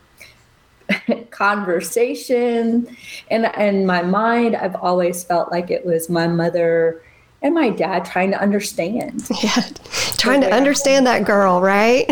conversation, 1.30 2.96
and 3.30 3.52
in 3.58 3.84
my 3.84 4.02
mind, 4.02 4.56
I've 4.56 4.76
always 4.76 5.24
felt 5.24 5.52
like 5.52 5.70
it 5.70 5.84
was 5.84 6.08
my 6.08 6.26
mother 6.26 7.02
and 7.42 7.54
my 7.54 7.70
dad 7.70 8.04
trying 8.04 8.30
to 8.30 8.40
understand. 8.40 9.28
Yeah. 9.42 9.62
Trying 10.16 10.40
to 10.42 10.52
understand 10.54 11.04
that 11.08 11.24
girl, 11.24 11.60
right? 11.60 12.06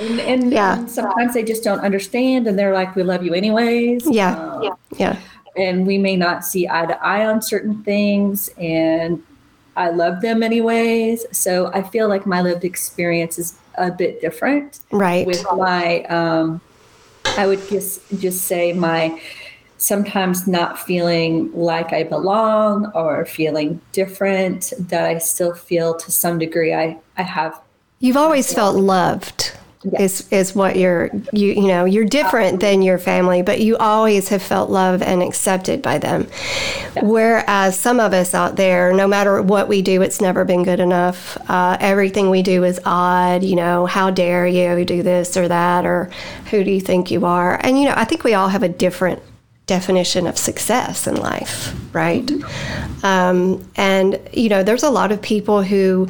and, 0.00 0.20
and, 0.20 0.52
Yeah. 0.58 0.78
and 0.78 0.90
sometimes 0.90 1.34
they 1.34 1.44
just 1.44 1.62
don't 1.62 1.78
understand, 1.80 2.48
and 2.48 2.58
they're 2.58 2.74
like, 2.74 2.96
"We 2.96 3.04
love 3.04 3.22
you 3.24 3.34
anyways." 3.34 4.04
Yeah. 4.10 4.34
Um, 4.36 4.76
Yeah. 4.96 5.16
and 5.56 5.86
we 5.86 5.96
may 5.96 6.16
not 6.16 6.44
see 6.44 6.66
eye 6.68 6.86
to 6.86 7.00
eye 7.04 7.24
on 7.24 7.40
certain 7.40 7.84
things, 7.84 8.50
and 8.58 9.22
I 9.76 9.90
love 9.90 10.22
them 10.22 10.42
anyways. 10.42 11.24
So 11.30 11.70
I 11.72 11.82
feel 11.82 12.08
like 12.08 12.26
my 12.26 12.42
lived 12.42 12.64
experience 12.64 13.38
is 13.38 13.56
a 13.76 13.90
bit 13.92 14.20
different 14.20 14.80
Right. 14.90 15.24
with 15.26 15.44
my. 15.56 16.02
Um, 16.04 16.60
I 17.36 17.46
would 17.46 17.66
just 17.68 18.00
just 18.18 18.42
say 18.46 18.72
my 18.72 19.20
sometimes 19.78 20.46
not 20.46 20.78
feeling 20.78 21.52
like 21.52 21.92
I 21.92 22.04
belong 22.04 22.90
or 22.94 23.24
feeling 23.26 23.80
different. 23.92 24.72
That 24.78 25.04
I 25.04 25.18
still 25.18 25.54
feel 25.54 25.94
to 25.96 26.10
some 26.10 26.38
degree. 26.38 26.74
I 26.74 26.98
I 27.16 27.22
have 27.22 27.60
You've 28.00 28.16
always 28.18 28.52
felt 28.52 28.76
loved. 28.76 29.52
Is 29.98 30.30
is 30.30 30.54
what 30.54 30.76
you're 30.76 31.10
you 31.32 31.48
you 31.52 31.66
know 31.66 31.84
you're 31.84 32.06
different 32.06 32.60
than 32.60 32.80
your 32.80 32.98
family, 32.98 33.42
but 33.42 33.60
you 33.60 33.76
always 33.76 34.28
have 34.28 34.42
felt 34.42 34.70
loved 34.70 35.02
and 35.02 35.22
accepted 35.22 35.82
by 35.82 35.98
them. 35.98 36.26
Whereas 37.02 37.78
some 37.78 38.00
of 38.00 38.14
us 38.14 38.34
out 38.34 38.56
there, 38.56 38.94
no 38.94 39.06
matter 39.06 39.42
what 39.42 39.68
we 39.68 39.82
do, 39.82 40.00
it's 40.00 40.22
never 40.22 40.44
been 40.44 40.64
good 40.64 40.80
enough. 40.80 41.36
Uh, 41.50 41.76
everything 41.80 42.30
we 42.30 42.42
do 42.42 42.64
is 42.64 42.80
odd. 42.86 43.42
You 43.42 43.56
know, 43.56 43.84
how 43.84 44.10
dare 44.10 44.46
you 44.46 44.84
do 44.86 45.02
this 45.02 45.36
or 45.36 45.48
that, 45.48 45.84
or 45.84 46.10
who 46.50 46.64
do 46.64 46.70
you 46.70 46.80
think 46.80 47.10
you 47.10 47.26
are? 47.26 47.58
And 47.62 47.78
you 47.78 47.86
know, 47.86 47.94
I 47.94 48.04
think 48.04 48.24
we 48.24 48.32
all 48.32 48.48
have 48.48 48.62
a 48.62 48.68
different 48.70 49.22
definition 49.66 50.26
of 50.26 50.36
success 50.36 51.06
in 51.06 51.16
life, 51.16 51.74
right? 51.94 52.30
Um, 53.02 53.66
and 53.76 54.20
you 54.32 54.50
know, 54.50 54.62
there's 54.62 54.82
a 54.82 54.90
lot 54.90 55.10
of 55.10 55.22
people 55.22 55.62
who 55.62 56.08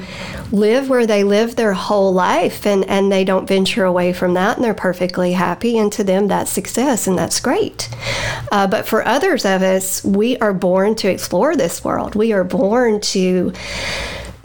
live 0.50 0.88
where 0.88 1.06
they 1.06 1.22
live 1.22 1.54
their 1.54 1.72
whole 1.72 2.12
life, 2.12 2.66
and 2.66 2.84
and 2.86 3.12
they 3.12 3.24
don't 3.24 3.46
venture 3.46 3.84
away 3.84 4.12
from 4.12 4.34
that, 4.34 4.56
and 4.56 4.64
they're 4.64 4.74
perfectly 4.74 5.32
happy. 5.32 5.78
And 5.78 5.92
to 5.92 6.02
them, 6.02 6.26
that's 6.26 6.50
success, 6.50 7.06
and 7.06 7.16
that's 7.16 7.38
great. 7.38 7.88
Uh, 8.50 8.66
but 8.66 8.88
for 8.88 9.06
others 9.06 9.44
of 9.44 9.62
us, 9.62 10.04
we 10.04 10.36
are 10.38 10.52
born 10.52 10.96
to 10.96 11.08
explore 11.08 11.54
this 11.54 11.84
world. 11.84 12.16
We 12.16 12.32
are 12.32 12.44
born 12.44 13.00
to 13.00 13.52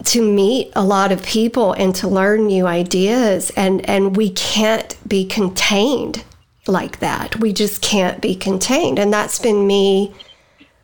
to 0.05 0.21
meet 0.21 0.71
a 0.75 0.83
lot 0.83 1.11
of 1.11 1.23
people 1.23 1.73
and 1.73 1.93
to 1.95 2.07
learn 2.07 2.47
new 2.47 2.65
ideas 2.65 3.51
and 3.57 3.87
and 3.89 4.15
we 4.15 4.29
can't 4.29 4.95
be 5.07 5.25
contained 5.25 6.23
like 6.69 6.99
that. 6.99 7.39
We 7.39 7.53
just 7.53 7.81
can't 7.81 8.21
be 8.21 8.35
contained. 8.35 8.99
And 8.99 9.11
that's 9.11 9.39
been 9.39 9.67
me 9.67 10.13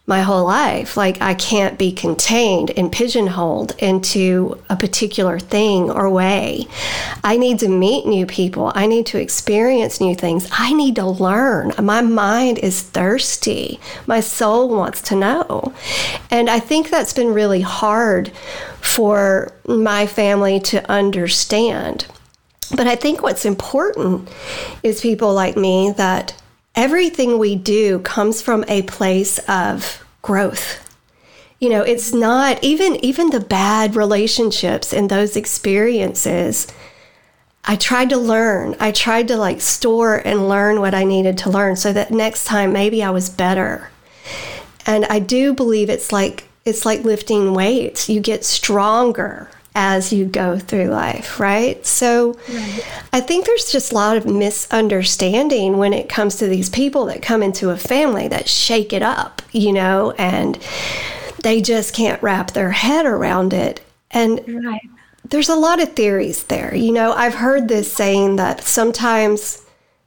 my 0.07 0.21
whole 0.21 0.45
life. 0.45 0.95
Like 0.95 1.21
i 1.21 1.33
can't 1.33 1.79
be 1.79 1.91
contained 1.91 2.71
and 2.77 2.91
pigeonholed 2.91 3.75
into 3.79 4.59
a 4.69 4.75
particular 4.75 5.39
thing 5.39 5.89
or 5.89 6.09
way. 6.09 6.67
I 7.23 7.37
need 7.37 7.59
to 7.59 7.67
meet 7.67 8.05
new 8.05 8.25
people. 8.25 8.71
I 8.75 8.85
need 8.85 9.07
to 9.07 9.19
experience 9.19 9.99
new 9.99 10.15
things. 10.15 10.47
I 10.51 10.73
need 10.73 10.95
to 10.97 11.07
learn. 11.07 11.73
My 11.81 12.01
mind 12.01 12.59
is 12.59 12.81
thirsty. 12.81 13.79
My 14.05 14.19
soul 14.19 14.69
wants 14.69 15.01
to 15.03 15.15
know. 15.15 15.73
And 16.29 16.49
i 16.49 16.59
think 16.59 16.89
that's 16.89 17.13
been 17.13 17.33
really 17.33 17.61
hard 17.61 18.31
for 18.81 19.51
my 19.67 20.05
family 20.05 20.59
to 20.59 20.89
understand 20.89 22.05
but 22.73 22.87
I 22.87 22.95
think 22.95 23.21
what's 23.21 23.45
important 23.45 24.29
is 24.83 25.01
people 25.01 25.33
like 25.33 25.57
me 25.57 25.91
that 25.97 26.33
everything 26.75 27.37
we 27.37 27.55
do 27.55 27.99
comes 27.99 28.41
from 28.41 28.65
a 28.67 28.81
place 28.83 29.39
of 29.47 30.03
growth. 30.21 30.81
You 31.59 31.69
know, 31.69 31.81
it's 31.81 32.13
not 32.13 32.63
even 32.63 32.95
even 33.03 33.29
the 33.29 33.39
bad 33.39 33.95
relationships 33.95 34.93
and 34.93 35.09
those 35.09 35.35
experiences. 35.35 36.67
I 37.63 37.75
tried 37.75 38.09
to 38.09 38.17
learn. 38.17 38.75
I 38.79 38.91
tried 38.91 39.27
to 39.29 39.37
like 39.37 39.61
store 39.61 40.17
and 40.17 40.47
learn 40.47 40.79
what 40.79 40.93
I 40.93 41.03
needed 41.03 41.37
to 41.39 41.49
learn 41.49 41.75
so 41.75 41.91
that 41.93 42.11
next 42.11 42.45
time 42.45 42.73
maybe 42.73 43.01
I 43.01 43.09
was 43.09 43.29
better. 43.29 43.89
And 44.85 45.05
I 45.05 45.19
do 45.19 45.53
believe 45.53 45.89
it's 45.89 46.11
like 46.11 46.47
it's 46.65 46.85
like 46.85 47.03
lifting 47.03 47.53
weights. 47.53 48.09
You 48.09 48.19
get 48.19 48.43
stronger 48.43 49.49
as 49.75 50.13
you 50.13 50.25
go 50.25 50.57
through 50.57 50.85
life, 50.87 51.39
right? 51.39 51.85
So 51.85 52.37
I 53.11 53.19
think 53.19 53.45
there's 53.45 53.71
just 53.71 53.91
a 53.91 53.95
lot 53.95 54.15
of 54.17 54.25
misunderstanding 54.25 55.77
when 55.77 55.93
it 55.93 56.07
comes 56.09 56.37
to 56.37 56.47
these 56.47 56.69
people 56.69 57.05
that 57.07 57.21
come 57.21 57.43
into 57.43 57.69
a 57.69 57.77
family 57.77 58.27
that 58.29 58.47
shake 58.47 58.93
it 58.93 59.01
up, 59.01 59.41
you 59.51 59.73
know, 59.73 60.11
and 60.11 60.57
they 61.43 61.61
just 61.61 61.93
can't 61.93 62.21
wrap 62.23 62.51
their 62.51 62.71
head 62.71 63.05
around 63.05 63.53
it. 63.53 63.81
And 64.11 64.41
Right. 64.65 64.81
there's 65.29 65.49
a 65.49 65.55
lot 65.55 65.81
of 65.81 65.93
theories 65.93 66.43
there. 66.43 66.73
You 66.73 66.93
know, 66.93 67.11
I've 67.11 67.35
heard 67.35 67.67
this 67.67 67.91
saying 67.91 68.37
that 68.37 68.63
sometimes 68.63 69.61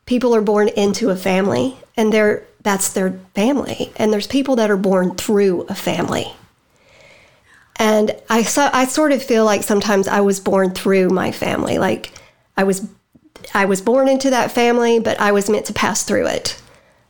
people 0.06 0.34
are 0.34 0.40
born 0.40 0.68
into 0.68 1.10
a 1.10 1.16
family 1.16 1.76
and 1.96 2.12
they're 2.12 2.42
that's 2.62 2.88
their 2.88 3.18
family 3.34 3.92
and 3.96 4.12
there's 4.12 4.26
people 4.26 4.56
that 4.56 4.70
are 4.70 4.76
born 4.76 5.14
through 5.14 5.62
a 5.68 5.75
family. 5.75 6.32
And 7.78 8.14
I 8.28 8.42
so 8.42 8.68
I 8.73 8.87
sort 8.87 9.12
of 9.12 9.23
feel 9.23 9.44
like 9.44 9.62
sometimes 9.62 10.08
I 10.08 10.20
was 10.20 10.40
born 10.40 10.73
through 10.73 11.11
my 11.11 11.30
family. 11.32 11.78
Like 11.78 12.12
I 12.56 12.64
was 12.64 12.88
I 13.54 13.64
was 13.64 13.80
born 13.80 14.08
into 14.08 14.30
that 14.30 14.50
family, 14.50 14.99
but 14.99 15.18
I 15.20 15.32
was 15.32 15.49
meant 15.49 15.66
to 15.66 15.73
pass 15.73 16.02
through 16.02 16.26
it. 16.26 16.61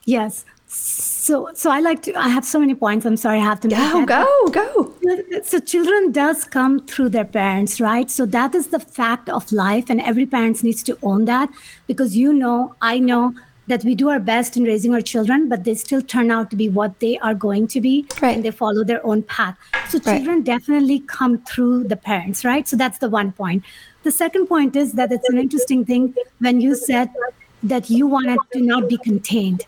Yes. 0.05 0.45
So, 0.71 1.51
so 1.55 1.71
I 1.71 1.81
like 1.81 2.03
to. 2.03 2.15
I 2.15 2.29
have 2.29 2.45
so 2.45 2.59
many 2.59 2.75
points. 2.75 3.07
I'm 3.07 3.17
sorry, 3.17 3.39
I 3.39 3.45
have 3.45 3.61
to. 3.61 3.69
Go, 3.69 4.05
go, 4.05 4.49
go. 4.49 4.95
So, 5.43 5.59
children 5.61 6.13
does 6.13 6.45
come 6.45 6.87
through 6.87 7.09
their 7.11 7.25
parents, 7.25 7.81
right? 7.81 8.11
So 8.11 8.27
that 8.27 8.55
is 8.55 8.69
the 8.69 8.79
fact 8.79 9.31
of 9.31 9.51
life, 9.51 9.89
and 9.89 10.01
every 10.01 10.27
parent 10.27 10.63
needs 10.63 10.83
to 10.85 10.99
own 11.03 11.25
that 11.25 11.49
because 11.87 12.17
you 12.17 12.33
know, 12.33 12.75
I 12.83 12.99
know 12.99 13.35
that 13.69 13.85
we 13.85 13.95
do 13.95 14.09
our 14.09 14.19
best 14.19 14.57
in 14.57 14.65
raising 14.65 14.95
our 14.95 15.01
children, 15.01 15.49
but 15.49 15.65
they 15.65 15.75
still 15.75 16.03
turn 16.03 16.31
out 16.31 16.51
to 16.51 16.57
be 16.57 16.69
what 16.69 16.99
they 17.01 17.19
are 17.19 17.35
going 17.35 17.69
to 17.69 17.81
be, 17.81 18.07
right. 18.21 18.35
and 18.35 18.45
they 18.45 18.51
follow 18.51 18.85
their 18.85 19.05
own 19.07 19.23
path. 19.23 19.57
So 19.89 19.99
children 19.99 20.37
right. 20.37 20.45
definitely 20.45 21.01
come 21.01 21.39
through 21.39 21.85
the 21.85 21.97
parents, 21.97 22.45
right? 22.45 22.67
So 22.67 22.77
that's 22.77 22.99
the 22.99 23.09
one 23.09 23.33
point. 23.33 23.65
The 24.03 24.13
second 24.13 24.47
point 24.47 24.77
is 24.77 24.93
that 24.93 25.13
it's 25.13 25.29
an 25.29 25.39
interesting 25.39 25.85
thing 25.85 26.15
when 26.39 26.61
you 26.61 26.75
said 26.75 27.11
that 27.63 27.91
you 27.91 28.07
wanted 28.07 28.39
to 28.53 28.61
not 28.61 28.89
be 28.89 28.99
contained 28.99 29.67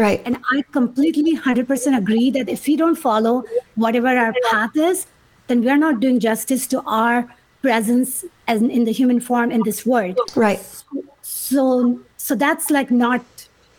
Right. 0.00 0.22
And 0.24 0.38
I 0.50 0.62
completely 0.72 1.36
100% 1.36 1.98
agree 1.98 2.30
that 2.30 2.48
if 2.48 2.66
we 2.66 2.74
don't 2.74 2.96
follow 2.96 3.44
whatever 3.74 4.08
our 4.08 4.32
path 4.50 4.74
is, 4.74 5.06
then 5.46 5.62
we're 5.62 5.76
not 5.76 6.00
doing 6.00 6.20
justice 6.20 6.66
to 6.68 6.80
our 6.82 7.30
presence 7.60 8.24
as 8.48 8.62
in 8.62 8.84
the 8.84 8.92
human 8.92 9.20
form 9.20 9.50
in 9.50 9.62
this 9.62 9.84
world. 9.84 10.18
Right. 10.34 10.58
So 10.58 10.99
so 11.22 12.00
so 12.16 12.34
that's 12.34 12.70
like 12.70 12.90
not 12.90 13.22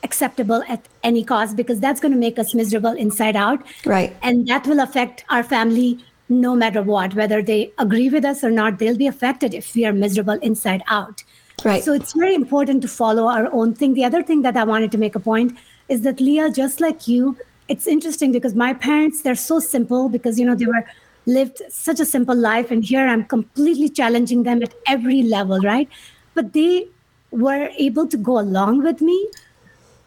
acceptable 0.03 0.63
at 0.67 0.87
any 1.03 1.23
cost 1.23 1.55
because 1.55 1.79
that's 1.79 1.99
going 1.99 2.11
to 2.11 2.17
make 2.17 2.39
us 2.39 2.53
miserable 2.53 2.91
inside 2.91 3.35
out. 3.35 3.61
Right. 3.85 4.15
And 4.21 4.47
that 4.47 4.65
will 4.65 4.79
affect 4.79 5.23
our 5.29 5.43
family 5.43 6.03
no 6.29 6.55
matter 6.55 6.81
what, 6.81 7.13
whether 7.13 7.41
they 7.41 7.71
agree 7.77 8.09
with 8.09 8.23
us 8.23 8.43
or 8.43 8.51
not, 8.51 8.79
they'll 8.79 8.97
be 8.97 9.07
affected 9.07 9.53
if 9.53 9.75
we 9.75 9.85
are 9.85 9.93
miserable 9.93 10.39
inside 10.41 10.81
out. 10.87 11.23
Right. 11.63 11.83
So 11.83 11.93
it's 11.93 12.13
very 12.13 12.33
important 12.33 12.81
to 12.83 12.87
follow 12.87 13.27
our 13.27 13.51
own 13.53 13.75
thing. 13.75 13.93
The 13.93 14.05
other 14.05 14.23
thing 14.23 14.41
that 14.43 14.57
I 14.57 14.63
wanted 14.63 14.91
to 14.93 14.97
make 14.97 15.15
a 15.15 15.19
point 15.19 15.57
is 15.89 16.01
that 16.01 16.19
Leah, 16.21 16.49
just 16.49 16.79
like 16.79 17.07
you, 17.07 17.37
it's 17.67 17.85
interesting 17.85 18.31
because 18.31 18.55
my 18.55 18.73
parents, 18.73 19.21
they're 19.21 19.35
so 19.35 19.59
simple 19.59 20.09
because, 20.09 20.39
you 20.39 20.45
know, 20.45 20.55
they 20.55 20.65
were 20.65 20.85
lived 21.25 21.61
such 21.69 21.99
a 21.99 22.05
simple 22.05 22.35
life. 22.35 22.71
And 22.71 22.83
here 22.83 23.05
I'm 23.05 23.25
completely 23.25 23.89
challenging 23.89 24.43
them 24.43 24.63
at 24.63 24.73
every 24.87 25.21
level, 25.23 25.59
right? 25.59 25.89
But 26.33 26.53
they 26.53 26.87
were 27.31 27.69
able 27.77 28.07
to 28.07 28.17
go 28.17 28.39
along 28.39 28.83
with 28.83 29.01
me. 29.01 29.27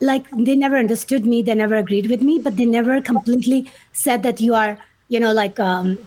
Like 0.01 0.29
they 0.31 0.55
never 0.55 0.77
understood 0.77 1.25
me, 1.25 1.43
they 1.43 1.55
never 1.55 1.77
agreed 1.77 2.11
with 2.11 2.23
me, 2.23 2.39
but 2.39 2.57
they 2.57 2.67
never 2.67 3.01
completely 3.01 3.71
said 3.93 4.23
that 4.23 4.41
you 4.41 4.55
are, 4.55 4.79
you 5.09 5.21
know, 5.21 5.33
like, 5.33 5.59
um, 5.59 5.99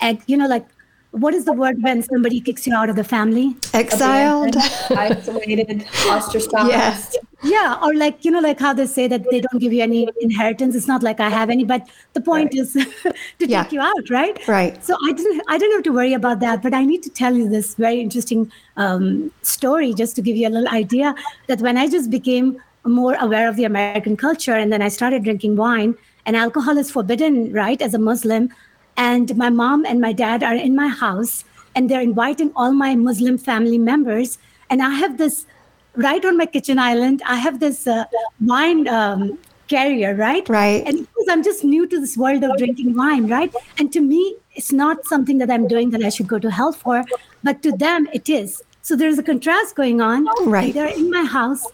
and, 0.00 0.20
you 0.26 0.36
know, 0.36 0.46
like 0.46 0.66
what 1.12 1.34
is 1.34 1.44
the 1.44 1.52
word 1.52 1.82
when 1.82 2.02
somebody 2.02 2.40
kicks 2.40 2.66
you 2.66 2.74
out 2.74 2.88
of 2.88 2.96
the 2.96 3.04
family? 3.04 3.54
Exiled, 3.74 4.56
isolated, 4.90 5.86
ostracized. 6.06 6.68
Yes. 6.68 7.16
Yeah, 7.44 7.78
or 7.82 7.94
like 7.94 8.24
you 8.24 8.30
know, 8.30 8.40
like 8.40 8.58
how 8.58 8.72
they 8.72 8.86
say 8.86 9.08
that 9.08 9.28
they 9.30 9.40
don't 9.40 9.58
give 9.58 9.72
you 9.72 9.82
any 9.82 10.08
inheritance. 10.20 10.74
It's 10.74 10.86
not 10.86 11.02
like 11.02 11.20
I 11.20 11.28
have 11.28 11.50
any, 11.50 11.64
but 11.64 11.86
the 12.14 12.20
point 12.20 12.54
right. 12.54 12.60
is 12.60 12.72
to 13.42 13.46
yeah. 13.46 13.64
take 13.64 13.72
you 13.72 13.80
out, 13.80 14.08
right? 14.10 14.46
Right. 14.48 14.82
So 14.82 14.96
I 15.04 15.12
didn't, 15.12 15.42
I 15.48 15.58
didn't 15.58 15.74
have 15.74 15.82
to 15.84 15.92
worry 15.92 16.14
about 16.14 16.40
that. 16.40 16.62
But 16.62 16.72
I 16.72 16.84
need 16.84 17.02
to 17.02 17.10
tell 17.10 17.34
you 17.34 17.48
this 17.48 17.74
very 17.74 18.00
interesting 18.00 18.50
um, 18.76 19.30
story 19.42 19.92
just 19.92 20.16
to 20.16 20.22
give 20.22 20.36
you 20.36 20.48
a 20.48 20.50
little 20.50 20.68
idea 20.68 21.14
that 21.48 21.60
when 21.60 21.76
I 21.76 21.88
just 21.88 22.10
became 22.10 22.62
more 22.84 23.16
aware 23.20 23.48
of 23.48 23.56
the 23.56 23.64
American 23.64 24.16
culture, 24.16 24.54
and 24.54 24.72
then 24.72 24.80
I 24.80 24.88
started 24.88 25.24
drinking 25.24 25.56
wine, 25.56 25.94
and 26.24 26.36
alcohol 26.36 26.78
is 26.78 26.90
forbidden, 26.90 27.52
right, 27.52 27.82
as 27.82 27.92
a 27.92 27.98
Muslim 27.98 28.50
and 28.96 29.36
my 29.36 29.48
mom 29.48 29.84
and 29.84 30.00
my 30.00 30.12
dad 30.12 30.42
are 30.42 30.54
in 30.54 30.74
my 30.74 30.88
house 30.88 31.44
and 31.74 31.88
they're 31.88 32.00
inviting 32.00 32.52
all 32.54 32.72
my 32.72 32.94
muslim 32.94 33.38
family 33.38 33.78
members. 33.78 34.38
And 34.70 34.82
i 34.82 34.90
have 34.90 35.18
this 35.18 35.46
right 35.94 36.24
on 36.24 36.36
my 36.38 36.46
kitchen 36.46 36.78
island 36.78 37.22
i 37.26 37.36
have 37.36 37.60
this 37.60 37.86
uh, 37.86 38.04
wine 38.40 38.88
um, 38.88 39.38
carrier 39.68 40.14
right? 40.14 40.48
Right. 40.48 40.82
And 40.86 41.00
because 41.00 41.28
i'm 41.30 41.42
just 41.42 41.64
new 41.64 41.86
to 41.86 42.00
this 42.00 42.16
world 42.16 42.44
of 42.44 42.56
drinking 42.56 42.96
wine 42.96 43.26
right? 43.28 43.54
And 43.78 43.92
to 43.92 44.00
me 44.00 44.36
it's 44.54 44.72
not 44.72 45.06
something 45.06 45.38
that 45.38 45.50
i'm 45.50 45.68
doing 45.68 45.90
that 45.90 46.02
i 46.02 46.08
should 46.08 46.26
go 46.26 46.38
to 46.38 46.50
hell 46.50 46.72
for 46.72 47.04
but 47.42 47.62
to 47.62 47.72
them 47.72 48.08
it 48.12 48.28
is. 48.28 48.62
So 48.82 48.96
there's 48.96 49.18
a 49.18 49.22
contrast 49.22 49.76
going 49.76 50.00
on 50.00 50.26
right. 50.48 50.74
they're 50.74 50.96
in 51.02 51.10
my 51.10 51.24
house 51.24 51.64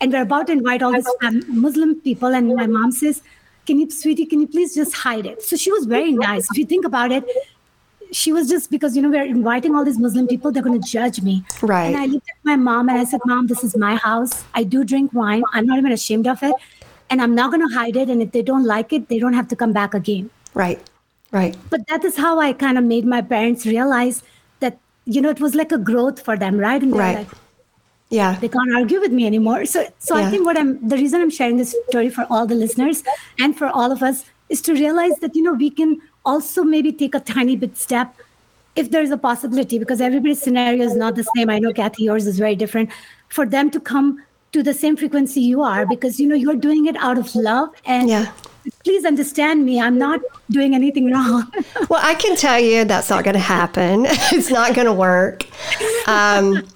and 0.00 0.12
we're 0.12 0.22
about 0.22 0.46
to 0.48 0.52
invite 0.52 0.82
all 0.82 0.92
these 0.92 1.08
muslim 1.48 1.94
people 2.00 2.34
and 2.34 2.54
my 2.54 2.66
mom 2.66 2.92
says 2.92 3.22
can 3.68 3.78
you, 3.78 3.90
sweetie, 3.90 4.24
can 4.24 4.40
you 4.40 4.48
please 4.48 4.74
just 4.74 4.94
hide 4.94 5.26
it? 5.26 5.42
So 5.42 5.54
she 5.54 5.70
was 5.70 5.84
very 5.84 6.12
nice. 6.12 6.50
If 6.50 6.56
you 6.56 6.64
think 6.64 6.86
about 6.86 7.12
it, 7.12 7.24
she 8.10 8.32
was 8.32 8.48
just 8.48 8.70
because, 8.70 8.96
you 8.96 9.02
know, 9.02 9.10
we're 9.10 9.26
inviting 9.26 9.74
all 9.74 9.84
these 9.84 9.98
Muslim 9.98 10.26
people, 10.26 10.50
they're 10.50 10.62
going 10.62 10.80
to 10.80 10.88
judge 10.88 11.20
me. 11.20 11.44
Right. 11.60 11.88
And 11.88 11.96
I 11.98 12.06
looked 12.06 12.30
at 12.30 12.36
my 12.44 12.56
mom 12.56 12.88
and 12.88 12.98
I 12.98 13.04
said, 13.04 13.20
Mom, 13.26 13.46
this 13.46 13.62
is 13.62 13.76
my 13.76 13.96
house. 13.96 14.44
I 14.54 14.64
do 14.64 14.84
drink 14.84 15.12
wine. 15.12 15.42
I'm 15.52 15.66
not 15.66 15.76
even 15.76 15.92
ashamed 15.92 16.26
of 16.26 16.42
it. 16.42 16.54
And 17.10 17.20
I'm 17.20 17.34
not 17.34 17.50
going 17.50 17.68
to 17.68 17.74
hide 17.74 17.96
it. 17.96 18.08
And 18.08 18.22
if 18.22 18.32
they 18.32 18.40
don't 18.40 18.64
like 18.64 18.94
it, 18.94 19.10
they 19.10 19.18
don't 19.18 19.34
have 19.34 19.48
to 19.48 19.56
come 19.56 19.74
back 19.74 19.92
again. 19.92 20.30
Right. 20.54 20.80
Right. 21.30 21.54
But 21.68 21.86
that 21.88 22.04
is 22.04 22.16
how 22.16 22.40
I 22.40 22.54
kind 22.54 22.78
of 22.78 22.84
made 22.84 23.04
my 23.04 23.20
parents 23.20 23.66
realize 23.66 24.22
that, 24.60 24.78
you 25.04 25.20
know, 25.20 25.28
it 25.28 25.40
was 25.40 25.54
like 25.54 25.72
a 25.72 25.78
growth 25.78 26.22
for 26.22 26.38
them, 26.38 26.56
right? 26.56 26.82
And 26.82 26.96
right. 26.96 27.18
Like, 27.18 27.28
yeah. 28.10 28.38
They 28.40 28.48
can't 28.48 28.74
argue 28.74 29.00
with 29.00 29.12
me 29.12 29.26
anymore. 29.26 29.66
So 29.66 29.86
so 29.98 30.16
yeah. 30.16 30.26
i 30.26 30.30
think 30.30 30.46
what 30.46 30.56
i'm 30.56 30.88
the 30.88 30.96
reason 30.96 31.20
i'm 31.20 31.30
sharing 31.30 31.58
this 31.58 31.74
story 31.88 32.08
for 32.08 32.26
all 32.30 32.46
the 32.46 32.54
listeners 32.54 33.02
and 33.38 33.56
for 33.56 33.68
all 33.68 33.92
of 33.92 34.02
us 34.02 34.24
is 34.48 34.62
to 34.62 34.72
realize 34.72 35.16
that 35.20 35.36
you 35.36 35.42
know 35.42 35.52
we 35.52 35.70
can 35.70 36.00
also 36.24 36.62
maybe 36.62 36.92
take 36.92 37.14
a 37.14 37.20
tiny 37.20 37.56
bit 37.56 37.76
step 37.76 38.14
if 38.76 38.90
there's 38.90 39.10
a 39.10 39.16
possibility 39.16 39.78
because 39.78 40.00
everybody's 40.00 40.40
scenario 40.40 40.84
is 40.84 40.94
not 40.94 41.16
the 41.16 41.26
same. 41.34 41.50
I 41.50 41.58
know 41.58 41.72
kathy 41.72 42.04
yours 42.04 42.26
is 42.26 42.38
very 42.38 42.54
different. 42.54 42.90
For 43.28 43.44
them 43.44 43.70
to 43.72 43.80
come 43.80 44.24
to 44.52 44.62
the 44.62 44.72
same 44.72 44.96
frequency 44.96 45.40
you 45.40 45.62
are 45.62 45.84
because 45.84 46.18
you 46.18 46.26
know 46.26 46.34
you're 46.34 46.56
doing 46.56 46.86
it 46.86 46.96
out 46.96 47.18
of 47.18 47.34
love 47.34 47.68
and 47.84 48.08
yeah. 48.08 48.32
please 48.82 49.04
understand 49.04 49.66
me 49.66 49.78
i'm 49.78 49.98
not 49.98 50.20
doing 50.50 50.74
anything 50.74 51.10
wrong. 51.12 51.52
Well 51.88 52.00
i 52.02 52.14
can 52.14 52.36
tell 52.36 52.58
you 52.58 52.84
that's 52.84 53.10
not 53.10 53.24
going 53.24 53.34
to 53.34 53.40
happen. 53.40 54.06
It's 54.32 54.50
not 54.50 54.74
going 54.74 54.86
to 54.86 54.92
work. 54.92 55.44
Um, 56.06 56.66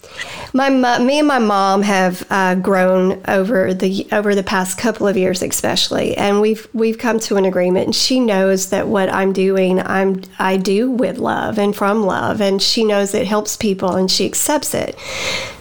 my 0.54 0.68
me 0.98 1.18
and 1.18 1.28
my 1.28 1.38
mom 1.38 1.82
have 1.82 2.26
uh, 2.30 2.54
grown 2.56 3.22
over 3.26 3.72
the 3.72 4.06
over 4.12 4.34
the 4.34 4.42
past 4.42 4.76
couple 4.76 5.08
of 5.08 5.16
years, 5.16 5.42
especially, 5.42 6.16
and 6.16 6.40
we've 6.40 6.68
we've 6.74 6.98
come 6.98 7.18
to 7.20 7.36
an 7.36 7.44
agreement. 7.44 7.86
And 7.86 7.94
she 7.94 8.20
knows 8.20 8.68
that 8.68 8.86
what 8.86 9.12
I'm 9.12 9.32
doing, 9.32 9.80
I'm 9.80 10.22
I 10.38 10.58
do 10.58 10.90
with 10.90 11.18
love 11.18 11.58
and 11.58 11.74
from 11.74 12.04
love, 12.04 12.40
and 12.40 12.60
she 12.60 12.84
knows 12.84 13.14
it 13.14 13.26
helps 13.26 13.56
people, 13.56 13.96
and 13.96 14.10
she 14.10 14.26
accepts 14.26 14.74
it. 14.74 14.98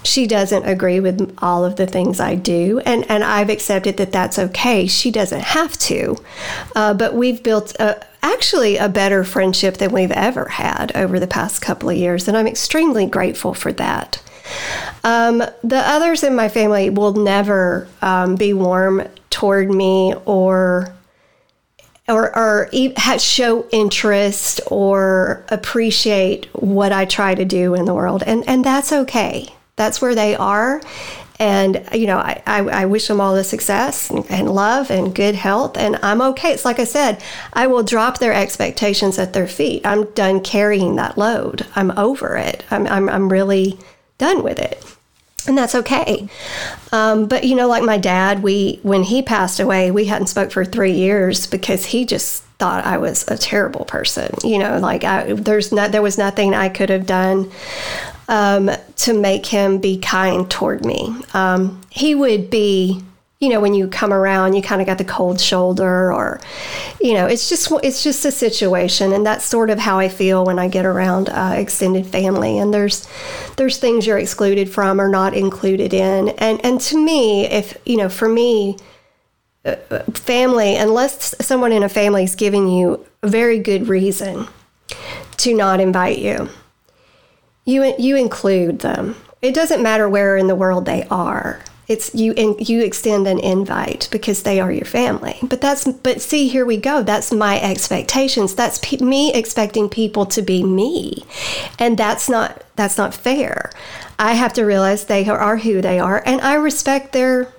She 0.04 0.28
doesn't 0.28 0.66
agree 0.66 1.00
with 1.00 1.34
all 1.38 1.64
of 1.64 1.78
the 1.78 1.88
things 1.88 2.20
I 2.20 2.36
do, 2.36 2.80
and 2.80 3.10
and 3.10 3.24
I've 3.24 3.50
accepted 3.50 3.98
that 3.98 4.12
that's 4.12 4.38
okay. 4.38 4.88
She 4.88 5.10
doesn't 5.12 5.42
have 5.42 5.78
to, 5.80 6.18
uh, 6.76 6.94
but 6.94 7.14
we've 7.14 7.42
built 7.42 7.76
a 7.80 8.06
actually 8.24 8.78
a 8.78 8.90
better 8.90 9.24
friendship 9.24 9.78
than 9.78 9.92
we've 9.92 10.12
ever 10.12 10.50
had 10.50 10.92
over 10.96 11.20
the 11.20 11.28
past 11.28 11.62
couple 11.62 11.90
of 11.90 11.98
years, 11.98 12.28
and 12.28 12.36
I'm 12.36 12.48
extremely 12.48 13.06
grateful 13.06 13.54
for 13.54 13.72
that. 13.74 14.22
Um, 15.04 15.40
the 15.64 15.82
others 15.84 16.24
in 16.24 16.36
my 16.36 16.50
family 16.50 16.90
will 16.90 17.14
never 17.14 17.88
um, 18.02 18.36
be 18.36 18.54
warm 18.54 19.08
toward 19.30 19.70
me 19.70 20.14
or 20.26 20.94
or, 22.08 22.36
or 22.36 22.70
show 23.20 23.68
interest 23.72 24.62
or 24.68 25.46
appreciate 25.50 26.46
what 26.54 26.92
I 26.92 27.06
try 27.06 27.36
to 27.36 27.46
do 27.46 27.74
in 27.74 27.86
the 27.86 27.94
world, 27.94 28.24
and 28.26 28.48
and 28.48 28.64
that's 28.64 28.92
okay. 28.92 29.48
That's 29.76 30.02
where 30.02 30.14
they 30.14 30.36
are, 30.36 30.82
and 31.40 31.84
you 31.94 32.08
know 32.08 32.18
I, 32.18 32.42
I, 32.46 32.60
I 32.60 32.86
wish 32.86 33.08
them 33.08 33.22
all 33.22 33.34
the 33.34 33.44
success 33.44 34.10
and, 34.10 34.30
and, 34.30 34.50
love 34.50 34.92
and 34.92 35.16
good 35.16 35.36
health, 35.36 35.78
and 35.78 35.98
I'm 36.04 36.22
okay. 36.22 36.54
It's 36.54 36.66
like 36.66 36.80
I 36.80 36.84
said, 36.84 37.22
I 37.54 37.68
will 37.68 37.84
drop 37.84 38.20
their 38.20 38.34
expectations 38.34 39.18
at 39.18 39.34
their 39.34 39.48
feet. 39.48 39.86
I'm 39.86 40.06
done 40.12 40.42
carrying 40.42 40.98
that 40.98 41.18
load. 41.18 41.66
I'm 41.76 41.92
over 41.98 42.36
it. 42.36 42.64
I'm 42.70 42.88
I'm, 42.88 43.10
I'm 43.10 43.30
really 43.30 43.80
done 44.22 44.44
with 44.44 44.60
it. 44.60 44.82
And 45.48 45.58
that's 45.58 45.76
okay. 45.76 46.30
Um, 46.94 47.28
but 47.28 47.44
you 47.44 47.56
know 47.56 47.68
like 47.68 47.84
my 47.84 47.98
dad 47.98 48.44
we 48.44 48.80
when 48.84 49.04
he 49.04 49.22
passed 49.22 49.60
away 49.60 49.92
we 49.92 50.06
hadn't 50.06 50.28
spoke 50.28 50.52
for 50.52 50.64
three 50.64 50.94
years 50.94 51.48
because 51.48 51.86
he 51.86 52.06
just 52.06 52.44
thought 52.60 52.86
i 52.86 52.98
was 53.00 53.28
a 53.28 53.38
terrible 53.38 53.86
person 53.86 54.30
you 54.44 54.60
know 54.60 54.78
like 54.78 55.04
I, 55.04 55.34
there's 55.34 55.72
not 55.72 55.92
there 55.92 56.02
was 56.04 56.20
nothing 56.20 56.54
i 56.54 56.70
could 56.70 56.90
have 56.92 57.08
done 57.08 57.50
um, 58.32 58.72
to 58.96 59.14
make 59.14 59.46
him 59.46 59.80
be 59.80 60.00
kind 60.00 60.50
toward 60.50 60.86
me. 60.86 61.14
Um, 61.34 61.82
he 61.90 62.16
would 62.16 62.50
be 62.50 63.04
you 63.42 63.50
know 63.50 63.60
when 63.60 63.74
you 63.74 63.88
come 63.88 64.14
around 64.14 64.54
you 64.54 64.62
kind 64.62 64.82
of 64.82 64.88
got 64.88 65.00
the 65.00 65.04
cold 65.04 65.42
shoulder 65.42 66.14
or 66.14 66.40
you 67.02 67.14
know 67.14 67.26
it's 67.26 67.50
just 67.50 67.72
it's 67.84 68.04
just 68.04 68.24
a 68.24 68.32
situation. 68.32 69.12
And 69.12 69.26
that's 69.26 69.44
sort 69.44 69.70
of 69.70 69.80
how 69.80 70.00
i 70.00 70.08
feel 70.08 70.46
when 70.46 70.60
i 70.60 70.68
get 70.68 70.86
around 70.86 71.28
uh, 71.30 71.56
extended 71.58 72.06
family. 72.06 72.60
And 72.60 72.74
there's 72.74 73.08
there's 73.58 73.78
things 73.78 74.06
you're 74.06 74.20
excluded 74.20 74.70
from 74.70 75.02
or 75.02 75.10
not 75.10 75.34
included 75.34 75.94
in. 75.94 76.30
And 76.30 76.64
and 76.64 76.80
to 76.82 77.04
me 77.04 77.48
if 77.48 77.78
you 77.86 77.98
know 77.98 78.10
for 78.10 78.30
me 78.30 78.78
uh, 79.66 79.76
family 80.14 80.76
unless 80.76 81.36
someone 81.46 81.72
in 81.72 81.84
a 81.84 81.90
family 81.90 82.24
is 82.24 82.36
giving 82.36 82.68
you 82.68 83.06
a 83.24 83.28
very 83.28 83.60
good 83.60 83.88
reason 83.88 84.48
to 85.38 85.56
not 85.56 85.80
invite 85.80 86.20
you 86.20 86.48
you 87.66 87.96
you 87.98 88.16
include 88.16 88.80
them. 88.80 89.16
It 89.42 89.56
doesn't 89.56 89.82
matter 89.82 90.08
where 90.08 90.38
in 90.38 90.46
the 90.46 90.56
world 90.56 90.86
they 90.86 91.08
are. 91.10 91.64
It's 91.92 92.16
you 92.16 92.32
and 92.38 92.70
you 92.70 92.82
extend 92.82 93.28
an 93.28 93.40
invite 93.40 94.08
because 94.12 94.44
they 94.44 94.62
are 94.62 94.72
your 94.72 94.86
family. 94.86 95.38
But 95.44 95.60
that's 95.60 95.86
but 95.86 96.22
see 96.22 96.48
here 96.48 96.66
we 96.66 96.78
go. 96.78 97.04
That's 97.04 97.34
my 97.34 97.60
expectations. 97.62 98.56
That's 98.56 98.80
pe- 98.82 99.04
me 99.04 99.34
expecting 99.34 99.90
people 99.90 100.26
to 100.28 100.42
be 100.42 100.64
me. 100.64 101.26
And 101.78 101.98
that's 101.98 102.30
not 102.30 102.64
that's 102.78 102.98
not 102.98 103.14
fair. 103.14 103.72
I 104.18 104.36
have 104.36 104.54
to 104.54 104.64
realize 104.64 105.04
they 105.04 105.28
are 105.28 105.58
who 105.58 105.82
they 105.82 106.00
are 106.00 106.24
and 106.26 106.40
I 106.40 106.54
respect 106.54 107.12
their 107.12 107.54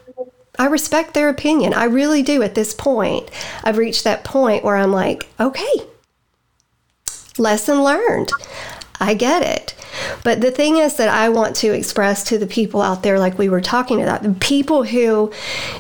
I 0.59 0.67
respect 0.67 1.13
their 1.13 1.29
opinion. 1.29 1.75
I 1.75 1.85
really 1.85 2.23
do 2.23 2.43
at 2.43 2.55
this 2.55 2.73
point. 2.73 3.31
I've 3.63 3.77
reached 3.77 4.05
that 4.05 4.25
point 4.25 4.65
where 4.65 4.77
I'm 4.77 4.93
like, 4.93 5.29
okay, 5.39 5.75
lesson 7.37 7.83
learned. 7.83 8.33
I 9.03 9.15
get 9.15 9.43
it. 9.43 9.75
But 10.23 10.41
the 10.41 10.53
thing 10.53 10.77
is 10.77 10.97
that 10.97 11.09
I 11.09 11.29
want 11.29 11.57
to 11.57 11.75
express 11.75 12.23
to 12.25 12.39
the 12.39 12.47
people 12.47 12.81
out 12.81 13.03
there, 13.03 13.19
like 13.19 13.37
we 13.37 13.49
were 13.49 13.61
talking 13.61 14.01
about, 14.01 14.23
the 14.23 14.33
people 14.33 14.85
who, 14.85 15.33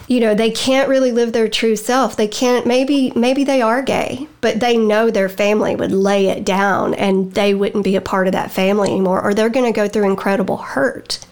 you 0.08 0.18
know, 0.18 0.34
they 0.34 0.50
can't 0.50 0.88
really 0.88 1.12
live 1.12 1.32
their 1.32 1.48
true 1.48 1.76
self. 1.76 2.16
They 2.16 2.26
can't, 2.26 2.66
maybe, 2.66 3.12
maybe 3.14 3.44
they 3.44 3.62
are 3.62 3.80
gay, 3.80 4.26
but 4.40 4.58
they 4.58 4.76
know 4.76 5.08
their 5.08 5.28
family 5.28 5.76
would 5.76 5.92
lay 5.92 6.26
it 6.26 6.44
down 6.44 6.94
and 6.94 7.32
they 7.32 7.54
wouldn't 7.54 7.84
be 7.84 7.94
a 7.94 8.00
part 8.00 8.26
of 8.26 8.32
that 8.32 8.50
family 8.50 8.90
anymore, 8.90 9.22
or 9.22 9.34
they're 9.34 9.48
going 9.48 9.72
to 9.72 9.76
go 9.76 9.86
through 9.86 10.10
incredible 10.10 10.56
hurt. 10.58 11.24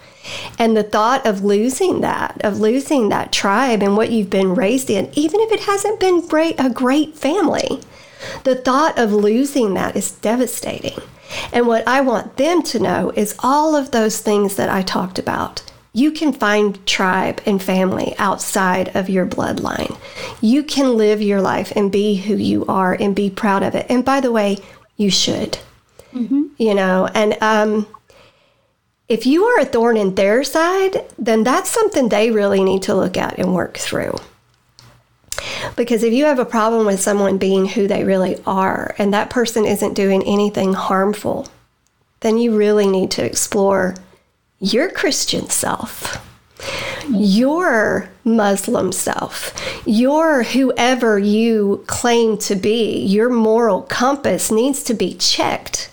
And 0.58 0.76
the 0.76 0.84
thought 0.84 1.26
of 1.26 1.42
losing 1.42 2.02
that, 2.02 2.40
of 2.44 2.60
losing 2.60 3.08
that 3.08 3.32
tribe 3.32 3.82
and 3.82 3.96
what 3.96 4.12
you've 4.12 4.30
been 4.30 4.54
raised 4.54 4.90
in, 4.90 5.10
even 5.14 5.40
if 5.40 5.50
it 5.50 5.60
hasn't 5.60 5.98
been 5.98 6.26
great, 6.26 6.54
a 6.58 6.70
great 6.70 7.16
family, 7.16 7.80
the 8.44 8.54
thought 8.54 8.96
of 8.96 9.12
losing 9.12 9.74
that 9.74 9.96
is 9.96 10.12
devastating. 10.12 11.00
And 11.52 11.66
what 11.66 11.86
I 11.86 12.00
want 12.00 12.36
them 12.36 12.62
to 12.64 12.78
know 12.78 13.10
is 13.10 13.34
all 13.40 13.76
of 13.76 13.90
those 13.90 14.20
things 14.20 14.56
that 14.56 14.68
I 14.68 14.82
talked 14.82 15.18
about. 15.18 15.62
You 15.92 16.12
can 16.12 16.32
find 16.32 16.84
tribe 16.86 17.40
and 17.46 17.60
family 17.60 18.14
outside 18.18 18.94
of 18.94 19.10
your 19.10 19.26
bloodline. 19.26 19.98
You 20.40 20.62
can 20.62 20.96
live 20.96 21.20
your 21.20 21.40
life 21.40 21.72
and 21.74 21.90
be 21.90 22.14
who 22.16 22.36
you 22.36 22.64
are 22.66 22.94
and 22.94 23.14
be 23.14 23.28
proud 23.28 23.62
of 23.62 23.74
it. 23.74 23.86
And 23.88 24.04
by 24.04 24.20
the 24.20 24.30
way, 24.30 24.58
you 24.96 25.10
should. 25.10 25.58
Mm-hmm. 26.12 26.42
You 26.58 26.74
know, 26.74 27.08
and 27.14 27.36
um, 27.40 27.86
if 29.08 29.26
you 29.26 29.44
are 29.44 29.60
a 29.60 29.64
thorn 29.64 29.96
in 29.96 30.14
their 30.14 30.44
side, 30.44 31.04
then 31.18 31.42
that's 31.42 31.68
something 31.68 32.08
they 32.08 32.30
really 32.30 32.62
need 32.62 32.84
to 32.84 32.94
look 32.94 33.16
at 33.16 33.38
and 33.38 33.54
work 33.54 33.76
through. 33.76 34.14
Because 35.76 36.02
if 36.02 36.12
you 36.12 36.24
have 36.24 36.38
a 36.38 36.44
problem 36.44 36.86
with 36.86 37.00
someone 37.00 37.38
being 37.38 37.66
who 37.66 37.86
they 37.86 38.04
really 38.04 38.36
are 38.46 38.94
and 38.98 39.12
that 39.12 39.30
person 39.30 39.64
isn't 39.64 39.94
doing 39.94 40.22
anything 40.24 40.74
harmful, 40.74 41.48
then 42.20 42.38
you 42.38 42.56
really 42.56 42.86
need 42.86 43.10
to 43.12 43.24
explore 43.24 43.94
your 44.58 44.90
Christian 44.90 45.48
self, 45.48 46.26
your 47.08 48.10
Muslim 48.24 48.92
self, 48.92 49.54
your 49.86 50.42
whoever 50.42 51.18
you 51.18 51.82
claim 51.86 52.36
to 52.38 52.54
be, 52.54 53.02
your 53.04 53.30
moral 53.30 53.82
compass 53.82 54.50
needs 54.50 54.82
to 54.84 54.94
be 54.94 55.14
checked. 55.14 55.90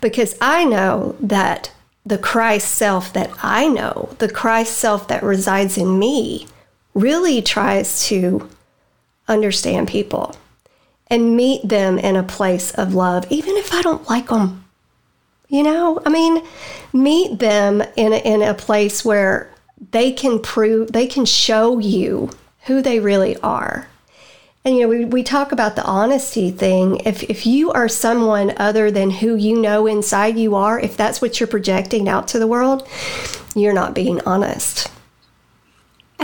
Because 0.00 0.36
I 0.40 0.64
know 0.64 1.16
that 1.18 1.72
the 2.04 2.18
Christ 2.18 2.74
self 2.74 3.12
that 3.14 3.30
I 3.42 3.66
know, 3.66 4.14
the 4.18 4.28
Christ 4.28 4.76
self 4.76 5.08
that 5.08 5.22
resides 5.22 5.78
in 5.78 5.98
me, 5.98 6.46
really 6.92 7.40
tries 7.40 8.06
to 8.06 8.48
understand 9.28 9.88
people 9.88 10.36
and 11.08 11.36
meet 11.36 11.68
them 11.68 11.98
in 11.98 12.16
a 12.16 12.22
place 12.22 12.70
of 12.72 12.94
love, 12.94 13.26
even 13.30 13.56
if 13.56 13.72
I 13.72 13.82
don't 13.82 14.08
like 14.08 14.28
them. 14.28 14.64
You 15.48 15.62
know, 15.62 16.00
I 16.04 16.08
mean, 16.08 16.42
meet 16.92 17.38
them 17.38 17.82
in 17.96 18.12
a, 18.12 18.16
in 18.16 18.42
a 18.42 18.54
place 18.54 19.04
where 19.04 19.50
they 19.92 20.12
can 20.12 20.40
prove, 20.40 20.92
they 20.92 21.06
can 21.06 21.24
show 21.24 21.78
you 21.78 22.30
who 22.66 22.80
they 22.80 22.98
really 22.98 23.36
are. 23.38 23.88
And, 24.64 24.74
you 24.76 24.82
know, 24.82 24.88
we, 24.88 25.04
we 25.04 25.22
talk 25.22 25.52
about 25.52 25.76
the 25.76 25.84
honesty 25.84 26.50
thing. 26.50 26.96
If, 27.04 27.22
if 27.24 27.44
you 27.44 27.70
are 27.72 27.88
someone 27.88 28.54
other 28.56 28.90
than 28.90 29.10
who 29.10 29.34
you 29.34 29.60
know 29.60 29.86
inside 29.86 30.38
you 30.38 30.54
are, 30.54 30.80
if 30.80 30.96
that's 30.96 31.20
what 31.20 31.38
you're 31.38 31.46
projecting 31.46 32.08
out 32.08 32.28
to 32.28 32.38
the 32.38 32.46
world, 32.46 32.88
you're 33.54 33.74
not 33.74 33.94
being 33.94 34.22
honest. 34.22 34.90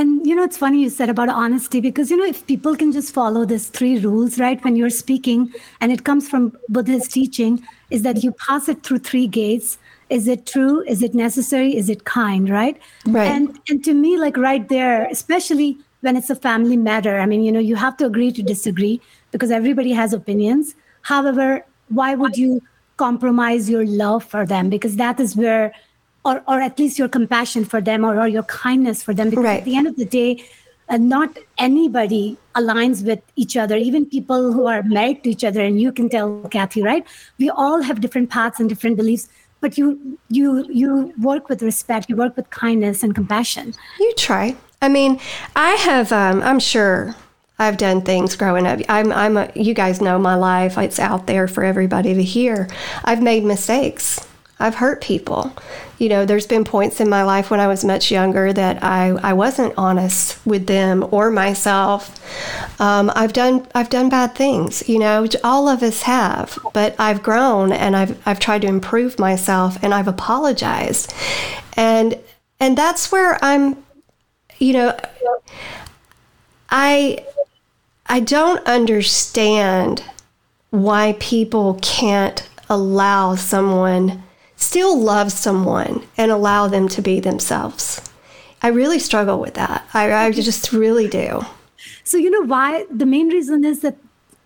And 0.01 0.27
you 0.27 0.35
know, 0.35 0.45
it's 0.45 0.57
funny 0.57 0.81
you 0.81 0.89
said 0.89 1.11
about 1.11 1.29
honesty 1.29 1.79
because 1.79 2.11
you 2.11 2.17
know, 2.17 2.25
if 2.25 2.47
people 2.47 2.75
can 2.75 2.91
just 2.91 3.13
follow 3.13 3.45
these 3.45 3.69
three 3.69 3.99
rules, 3.99 4.39
right, 4.39 4.63
when 4.65 4.75
you're 4.75 4.89
speaking, 4.89 5.53
and 5.83 5.93
it 5.93 6.05
comes 6.05 6.27
from 6.27 6.57
Buddhist 6.71 7.13
teaching, 7.13 7.63
is 7.91 8.03
that 8.05 8.25
you 8.25 8.33
pass 8.33 8.67
it 8.71 8.83
through 8.83 9.01
three 9.01 9.27
gates. 9.27 9.77
Is 10.09 10.27
it 10.27 10.47
true? 10.47 10.81
Is 10.89 11.03
it 11.03 11.15
necessary? 11.15 11.77
Is 11.77 11.91
it 11.91 12.07
kind? 12.07 12.49
Right. 12.49 12.81
Right. 13.05 13.27
And 13.27 13.61
and 13.69 13.85
to 13.85 13.93
me, 13.93 14.17
like 14.17 14.39
right 14.39 14.67
there, 14.71 15.07
especially 15.11 15.77
when 16.01 16.17
it's 16.17 16.31
a 16.31 16.35
family 16.35 16.79
matter, 16.79 17.21
I 17.21 17.27
mean, 17.27 17.43
you 17.43 17.53
know, 17.53 17.61
you 17.61 17.77
have 17.77 17.99
to 17.99 18.07
agree 18.07 18.33
to 18.33 18.43
disagree 18.43 19.03
because 19.33 19.51
everybody 19.51 19.93
has 19.93 20.15
opinions. 20.15 20.75
However, 21.03 21.63
why 21.89 22.15
would 22.15 22.39
you 22.39 22.63
compromise 22.97 23.69
your 23.69 23.85
love 23.85 24.25
for 24.25 24.47
them? 24.47 24.71
Because 24.71 24.97
that 24.97 25.21
is 25.21 25.37
where 25.37 25.75
or, 26.25 26.43
or 26.47 26.61
at 26.61 26.79
least 26.79 26.99
your 26.99 27.09
compassion 27.09 27.65
for 27.65 27.81
them 27.81 28.05
or, 28.05 28.21
or 28.21 28.29
your 28.29 28.43
kindness 28.45 29.03
for 29.03 29.15
them 29.15 29.31
because 29.31 29.45
right. 29.45 29.59
at 29.61 29.65
the 29.65 29.77
end 29.77 29.87
of 29.87 29.97
the 29.97 30.05
day 30.05 30.45
uh, 30.89 30.97
not 30.97 31.37
anybody 31.59 32.37
aligns 32.55 33.05
with 33.05 33.21
each 33.37 33.57
other 33.57 33.77
even 33.77 34.05
people 34.05 34.53
who 34.53 34.67
are 34.67 34.83
married 34.83 35.23
to 35.25 35.31
each 35.31 35.45
other 35.45 35.61
and 35.61 35.81
you 35.81 35.93
can 35.93 36.09
tell 36.09 36.43
kathy 36.51 36.83
right 36.83 37.07
we 37.39 37.49
all 37.51 37.81
have 37.83 38.01
different 38.01 38.29
paths 38.29 38.61
and 38.61 38.69
different 38.69 38.97
beliefs 38.97 39.29
but 39.61 39.79
you 39.79 40.19
you 40.29 40.67
you 40.71 41.13
work 41.21 41.49
with 41.49 41.63
respect 41.63 42.09
you 42.09 42.17
work 42.17 42.37
with 42.37 42.49
kindness 42.51 43.03
and 43.03 43.15
compassion 43.15 43.73
you 43.99 44.13
try 44.17 44.55
i 44.83 44.89
mean 44.89 45.19
i 45.57 45.71
have 45.73 46.13
um, 46.13 46.43
i'm 46.43 46.61
sure 46.61 47.15
I've 47.61 47.77
done 47.77 48.01
things 48.01 48.37
growing 48.37 48.67
up. 48.67 48.81
I'm, 48.89 49.13
I'm 49.13 49.37
a, 49.37 49.53
you 49.55 49.75
guys 49.75 50.01
know 50.01 50.19
my 50.19 50.35
life. 50.35 50.79
It's 50.79 50.99
out 50.99 51.27
there 51.27 51.47
for 51.47 51.63
everybody 51.63 52.15
to 52.15 52.23
hear. 52.23 52.69
I've 53.05 53.23
made 53.23 53.45
mistakes. 53.45 54.27
I've 54.59 54.77
hurt 54.77 55.03
people. 55.03 55.53
You 56.01 56.09
know, 56.09 56.25
there's 56.25 56.47
been 56.47 56.65
points 56.65 56.99
in 56.99 57.11
my 57.11 57.25
life 57.25 57.51
when 57.51 57.61
I 57.61 57.67
was 57.67 57.85
much 57.85 58.11
younger 58.11 58.55
that 58.55 58.83
I, 58.83 59.11
I 59.23 59.35
wasn't 59.35 59.75
honest 59.77 60.39
with 60.47 60.67
them 60.67 61.07
or 61.11 61.31
myself. 61.31 62.19
Um, 62.81 63.13
I've 63.15 63.35
done 63.35 63.67
I've 63.75 63.91
done 63.91 64.09
bad 64.09 64.35
things. 64.35 64.89
You 64.89 64.99
know, 64.99 65.27
all 65.45 65.69
of 65.69 65.83
us 65.83 66.01
have, 66.03 66.59
but 66.73 66.97
I've 66.99 67.23
grown 67.23 67.71
and 67.71 67.95
I've 67.95 68.27
I've 68.27 68.41
tried 68.41 68.63
to 68.63 68.67
improve 68.67 69.19
myself 69.19 69.77
and 69.83 69.93
I've 69.93 70.09
apologized, 70.09 71.13
and 71.77 72.19
and 72.59 72.79
that's 72.79 73.13
where 73.13 73.39
I'm. 73.45 73.77
You 74.59 74.73
know, 74.73 75.01
I 76.71 77.27
I 78.07 78.21
don't 78.21 78.67
understand 78.67 80.03
why 80.71 81.15
people 81.21 81.79
can't 81.83 82.49
allow 82.71 83.35
someone 83.35 84.23
still 84.61 84.97
love 84.99 85.33
someone 85.33 86.07
and 86.17 86.31
allow 86.31 86.69
them 86.69 86.89
to 86.89 87.03
be 87.03 87.19
themselves. 87.19 88.01
I 88.63 88.69
really 88.69 88.99
struggle 88.99 89.41
with 89.41 89.55
that. 89.55 89.89
I, 89.95 90.13
I 90.13 90.31
just 90.31 90.73
really 90.73 91.09
do. 91.09 91.41
So, 92.05 92.19
you 92.19 92.31
know 92.31 92.47
why? 92.47 92.87
The 92.91 93.07
main 93.07 93.29
reason 93.29 93.65
is 93.65 93.81
that 93.81 93.97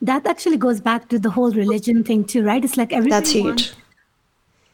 that 0.00 0.26
actually 0.26 0.56
goes 0.56 0.80
back 0.80 1.08
to 1.08 1.18
the 1.18 1.30
whole 1.30 1.50
religion 1.50 2.04
thing, 2.04 2.24
too, 2.24 2.44
right? 2.44 2.64
It's 2.64 2.76
like 2.76 2.92
everybody. 2.92 3.10
That's 3.10 3.30
huge. 3.30 3.72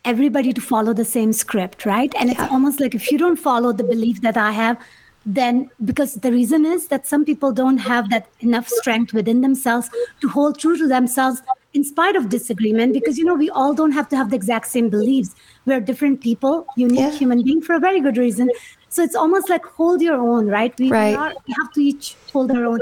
Everybody 0.04 0.52
to 0.52 0.60
follow 0.60 0.92
the 0.92 1.04
same 1.04 1.32
script, 1.32 1.84
right? 1.84 2.12
And 2.18 2.30
yeah. 2.30 2.42
it's 2.42 2.52
almost 2.52 2.80
like 2.80 2.94
if 2.94 3.10
you 3.10 3.18
don't 3.18 3.36
follow 3.36 3.72
the 3.72 3.84
belief 3.84 4.22
that 4.22 4.36
I 4.36 4.52
have, 4.52 4.78
then 5.26 5.70
because 5.84 6.14
the 6.14 6.32
reason 6.32 6.64
is 6.64 6.88
that 6.88 7.06
some 7.06 7.24
people 7.24 7.52
don't 7.52 7.78
have 7.78 8.08
that 8.10 8.26
enough 8.40 8.68
strength 8.68 9.12
within 9.12 9.42
themselves 9.42 9.90
to 10.20 10.28
hold 10.28 10.58
true 10.58 10.78
to 10.78 10.88
themselves 10.88 11.42
in 11.72 11.84
spite 11.84 12.16
of 12.16 12.28
disagreement 12.28 12.92
because 12.92 13.18
you 13.18 13.24
know 13.24 13.34
we 13.34 13.50
all 13.50 13.74
don't 13.74 13.92
have 13.92 14.08
to 14.08 14.16
have 14.16 14.30
the 14.30 14.36
exact 14.36 14.66
same 14.66 14.88
beliefs. 14.88 15.34
We're 15.66 15.80
different 15.80 16.20
people 16.20 16.66
unique 16.76 16.98
yeah. 16.98 17.10
human 17.10 17.42
being 17.42 17.62
for 17.62 17.74
a 17.74 17.80
very 17.80 18.00
good 18.00 18.16
reason. 18.16 18.50
So 18.88 19.02
it's 19.02 19.14
almost 19.14 19.48
like 19.48 19.64
hold 19.64 20.02
your 20.02 20.16
own 20.16 20.46
right? 20.46 20.76
We, 20.78 20.90
right. 20.90 21.16
Are, 21.16 21.34
we 21.46 21.54
have 21.60 21.72
to 21.72 21.80
each 21.80 22.16
hold 22.32 22.50
our 22.50 22.64
own. 22.64 22.80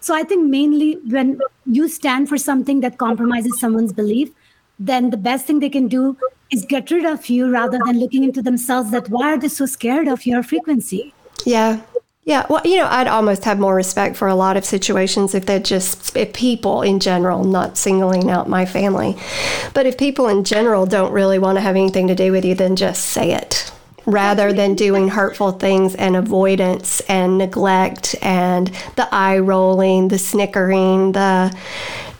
So 0.00 0.14
i 0.14 0.22
think 0.22 0.46
mainly 0.48 0.94
when 1.14 1.40
you 1.66 1.88
stand 1.88 2.28
for 2.28 2.38
something 2.38 2.80
that 2.80 2.98
compromises 2.98 3.58
someone's 3.58 3.92
belief 3.92 4.30
then 4.78 5.10
the 5.10 5.16
best 5.16 5.46
thing 5.46 5.58
they 5.58 5.68
can 5.68 5.88
do 5.88 6.16
is 6.50 6.64
get 6.64 6.90
rid 6.90 7.04
of 7.04 7.28
you 7.28 7.50
rather 7.50 7.78
than 7.84 7.98
looking 7.98 8.24
into 8.24 8.40
themselves 8.40 8.90
that 8.90 9.08
why 9.10 9.32
are 9.32 9.38
they 9.38 9.48
so 9.48 9.66
scared 9.66 10.08
of 10.08 10.24
your 10.24 10.42
frequency? 10.42 11.12
Yeah 11.44 11.80
yeah, 12.28 12.44
well, 12.50 12.60
you 12.62 12.76
know, 12.76 12.86
I'd 12.86 13.06
almost 13.06 13.44
have 13.44 13.58
more 13.58 13.74
respect 13.74 14.14
for 14.14 14.28
a 14.28 14.34
lot 14.34 14.58
of 14.58 14.64
situations 14.66 15.34
if 15.34 15.46
they're 15.46 15.58
just 15.58 16.14
if 16.14 16.34
people 16.34 16.82
in 16.82 17.00
general, 17.00 17.42
not 17.42 17.78
singling 17.78 18.28
out 18.28 18.50
my 18.50 18.66
family, 18.66 19.16
but 19.72 19.86
if 19.86 19.96
people 19.96 20.28
in 20.28 20.44
general 20.44 20.84
don't 20.84 21.10
really 21.10 21.38
want 21.38 21.56
to 21.56 21.62
have 21.62 21.74
anything 21.74 22.06
to 22.08 22.14
do 22.14 22.30
with 22.30 22.44
you, 22.44 22.54
then 22.54 22.76
just 22.76 23.06
say 23.06 23.32
it. 23.32 23.72
Rather 24.04 24.52
than 24.52 24.74
doing 24.74 25.08
hurtful 25.08 25.52
things 25.52 25.94
and 25.94 26.16
avoidance 26.16 27.00
and 27.08 27.38
neglect 27.38 28.14
and 28.20 28.66
the 28.96 29.08
eye 29.10 29.38
rolling, 29.38 30.08
the 30.08 30.18
snickering, 30.18 31.12
the 31.12 31.56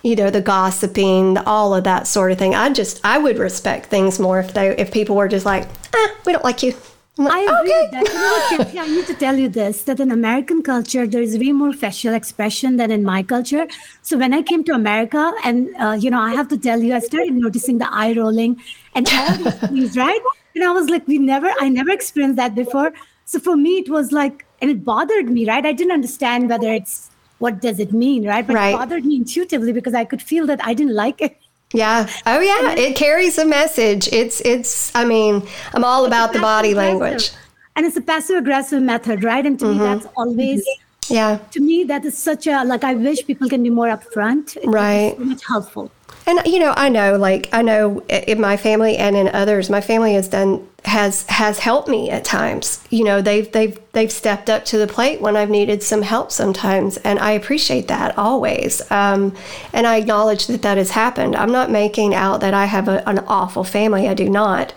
you 0.02 0.16
know 0.16 0.30
the 0.30 0.40
gossiping 0.40 1.36
all 1.36 1.74
of 1.74 1.84
that 1.84 2.06
sort 2.06 2.30
of 2.30 2.38
thing 2.38 2.54
i 2.54 2.72
just 2.72 3.00
i 3.04 3.18
would 3.18 3.36
respect 3.36 3.86
things 3.86 4.20
more 4.20 4.38
if 4.38 4.54
they 4.54 4.68
if 4.76 4.92
people 4.92 5.16
were 5.16 5.26
just 5.26 5.44
like 5.44 5.66
ah 5.92 6.14
we 6.24 6.32
don't 6.32 6.44
like 6.44 6.62
you 6.62 6.72
I 7.18 7.40
agree 7.40 7.74
okay. 7.74 7.80
with 7.82 7.90
that. 7.90 8.06
You 8.06 8.14
know 8.14 8.64
what, 8.64 8.76
I 8.76 8.86
need 8.86 9.06
to 9.06 9.14
tell 9.14 9.36
you 9.36 9.48
this 9.48 9.82
that 9.82 9.98
in 9.98 10.12
American 10.12 10.62
culture, 10.62 11.06
there 11.06 11.22
is 11.22 11.36
way 11.38 11.52
more 11.52 11.72
facial 11.72 12.14
expression 12.14 12.76
than 12.76 12.90
in 12.90 13.02
my 13.02 13.22
culture. 13.22 13.66
So 14.02 14.16
when 14.16 14.32
I 14.32 14.42
came 14.42 14.62
to 14.64 14.72
America, 14.72 15.32
and, 15.44 15.68
uh, 15.78 15.96
you 15.98 16.10
know, 16.10 16.20
I 16.20 16.34
have 16.34 16.48
to 16.48 16.58
tell 16.58 16.80
you, 16.80 16.94
I 16.94 17.00
started 17.00 17.34
noticing 17.34 17.78
the 17.78 17.92
eye 17.92 18.12
rolling 18.12 18.60
and 18.94 19.08
all 19.12 19.36
these 19.36 19.54
things, 19.68 19.96
right? 19.96 20.20
And 20.54 20.64
I 20.64 20.70
was 20.70 20.88
like, 20.88 21.06
we 21.08 21.18
never, 21.18 21.52
I 21.60 21.68
never 21.68 21.90
experienced 21.90 22.36
that 22.36 22.54
before. 22.54 22.92
So 23.24 23.38
for 23.38 23.56
me, 23.56 23.78
it 23.78 23.88
was 23.88 24.12
like, 24.12 24.46
and 24.60 24.70
it 24.70 24.84
bothered 24.84 25.28
me, 25.28 25.46
right? 25.46 25.64
I 25.64 25.72
didn't 25.72 25.92
understand 25.92 26.48
whether 26.48 26.72
it's, 26.72 27.10
what 27.38 27.60
does 27.60 27.78
it 27.78 27.92
mean, 27.92 28.26
right? 28.26 28.46
But 28.46 28.54
right. 28.54 28.74
it 28.74 28.76
bothered 28.76 29.04
me 29.04 29.16
intuitively 29.16 29.72
because 29.72 29.94
I 29.94 30.04
could 30.04 30.22
feel 30.22 30.46
that 30.46 30.64
I 30.64 30.74
didn't 30.74 30.94
like 30.94 31.20
it. 31.20 31.36
Yeah. 31.72 32.08
Oh 32.26 32.40
yeah. 32.40 32.72
It 32.72 32.96
carries 32.96 33.38
a 33.38 33.44
message. 33.44 34.08
It's 34.12 34.40
it's 34.40 34.94
I 34.94 35.04
mean, 35.04 35.46
I'm 35.74 35.84
all 35.84 36.06
about 36.06 36.32
the 36.32 36.40
body 36.40 36.74
language. 36.74 37.30
And 37.76 37.86
it's 37.86 37.96
a 37.96 38.00
passive 38.00 38.36
aggressive 38.36 38.82
method, 38.82 39.22
right? 39.22 39.44
And 39.44 39.58
to 39.60 39.66
mm-hmm. 39.66 39.78
me 39.78 39.84
that's 39.84 40.06
always 40.16 40.66
yeah. 41.08 41.38
To 41.52 41.60
me 41.60 41.84
that 41.84 42.04
is 42.04 42.16
such 42.16 42.46
a 42.46 42.64
like 42.64 42.84
I 42.84 42.94
wish 42.94 43.26
people 43.26 43.48
can 43.48 43.62
be 43.62 43.70
more 43.70 43.86
upfront. 43.86 44.56
right. 44.64 45.14
So 45.16 45.24
much 45.24 45.44
helpful. 45.46 45.90
And 46.26 46.40
you 46.46 46.58
know, 46.58 46.74
I 46.76 46.90
know, 46.90 47.16
like 47.16 47.48
I 47.52 47.62
know 47.62 48.00
in 48.08 48.40
my 48.40 48.58
family 48.58 48.98
and 48.98 49.16
in 49.16 49.28
others, 49.28 49.70
my 49.70 49.80
family 49.80 50.12
has 50.12 50.28
done 50.28 50.67
has 50.84 51.24
has 51.24 51.58
helped 51.58 51.88
me 51.88 52.08
at 52.10 52.24
times. 52.24 52.82
You 52.90 53.04
know, 53.04 53.20
they've 53.20 53.50
they've 53.50 53.78
they've 53.92 54.12
stepped 54.12 54.48
up 54.48 54.64
to 54.66 54.78
the 54.78 54.86
plate 54.86 55.20
when 55.20 55.36
I've 55.36 55.50
needed 55.50 55.82
some 55.82 56.02
help 56.02 56.30
sometimes, 56.30 56.96
and 56.98 57.18
I 57.18 57.32
appreciate 57.32 57.88
that 57.88 58.16
always. 58.16 58.88
Um, 58.90 59.34
and 59.72 59.86
I 59.86 59.96
acknowledge 59.96 60.46
that 60.46 60.62
that 60.62 60.78
has 60.78 60.90
happened. 60.90 61.34
I'm 61.34 61.52
not 61.52 61.70
making 61.70 62.14
out 62.14 62.40
that 62.40 62.54
I 62.54 62.66
have 62.66 62.88
a, 62.88 63.06
an 63.08 63.18
awful 63.20 63.64
family. 63.64 64.08
I 64.08 64.14
do 64.14 64.28
not, 64.28 64.72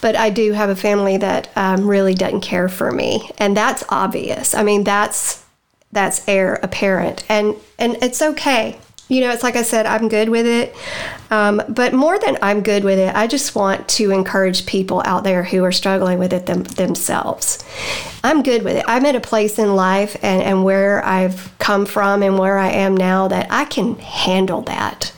but 0.00 0.14
I 0.14 0.30
do 0.30 0.52
have 0.52 0.68
a 0.68 0.76
family 0.76 1.16
that 1.18 1.48
um, 1.56 1.88
really 1.88 2.14
doesn't 2.14 2.42
care 2.42 2.68
for 2.68 2.92
me, 2.92 3.30
and 3.38 3.56
that's 3.56 3.82
obvious. 3.88 4.54
I 4.54 4.62
mean, 4.62 4.84
that's 4.84 5.42
that's 5.90 6.26
heir 6.28 6.60
apparent, 6.62 7.24
and 7.28 7.56
and 7.78 7.96
it's 8.02 8.20
okay 8.20 8.78
you 9.08 9.20
know, 9.20 9.30
it's 9.30 9.42
like 9.42 9.54
I 9.54 9.62
said, 9.62 9.86
I'm 9.86 10.08
good 10.08 10.28
with 10.28 10.46
it. 10.46 10.74
Um, 11.30 11.62
but 11.68 11.92
more 11.92 12.18
than 12.18 12.38
I'm 12.42 12.60
good 12.62 12.82
with 12.82 12.98
it, 12.98 13.14
I 13.14 13.28
just 13.28 13.54
want 13.54 13.88
to 13.90 14.10
encourage 14.10 14.66
people 14.66 15.00
out 15.04 15.22
there 15.22 15.44
who 15.44 15.62
are 15.64 15.72
struggling 15.72 16.18
with 16.18 16.32
it 16.32 16.46
them, 16.46 16.64
themselves. 16.64 17.64
I'm 18.24 18.42
good 18.42 18.64
with 18.64 18.76
it. 18.76 18.84
I'm 18.88 19.06
at 19.06 19.14
a 19.14 19.20
place 19.20 19.58
in 19.60 19.76
life 19.76 20.16
and, 20.22 20.42
and 20.42 20.64
where 20.64 21.04
I've 21.04 21.52
come 21.58 21.86
from 21.86 22.22
and 22.22 22.36
where 22.38 22.58
I 22.58 22.70
am 22.70 22.96
now 22.96 23.28
that 23.28 23.46
I 23.50 23.64
can 23.64 23.96
handle 23.96 24.62
that. 24.62 25.12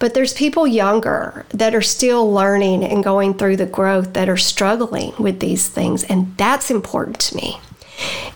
But 0.00 0.14
there's 0.14 0.32
people 0.32 0.66
younger 0.66 1.46
that 1.50 1.76
are 1.76 1.82
still 1.82 2.32
learning 2.32 2.82
and 2.84 3.04
going 3.04 3.34
through 3.34 3.56
the 3.56 3.66
growth 3.66 4.14
that 4.14 4.28
are 4.28 4.36
struggling 4.36 5.12
with 5.18 5.38
these 5.38 5.68
things, 5.68 6.02
and 6.02 6.36
that's 6.36 6.70
important 6.72 7.20
to 7.20 7.36
me 7.36 7.60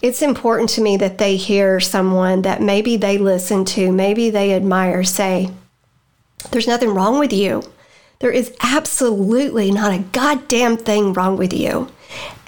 it's 0.03 0.23
important 0.23 0.69
to 0.71 0.81
me 0.81 0.97
that 0.99 1.19
they 1.19 1.37
hear 1.37 1.81
someone 1.81 2.43
that 2.43 2.61
maybe 2.61 2.97
they 2.97 3.19
listen 3.19 3.65
to, 3.67 3.93
maybe 3.93 4.31
they 4.31 4.55
admire 4.55 5.05
say, 5.05 5.51
There's 6.51 6.69
nothing 6.69 6.91
wrong 6.91 7.19
with 7.19 7.33
you. 7.33 7.63
There 8.21 8.31
is 8.31 8.55
absolutely 8.61 9.71
not 9.71 9.93
a 9.93 10.05
goddamn 10.13 10.77
thing 10.77 11.13
wrong 11.13 11.37
with 11.37 11.53
you. 11.53 11.91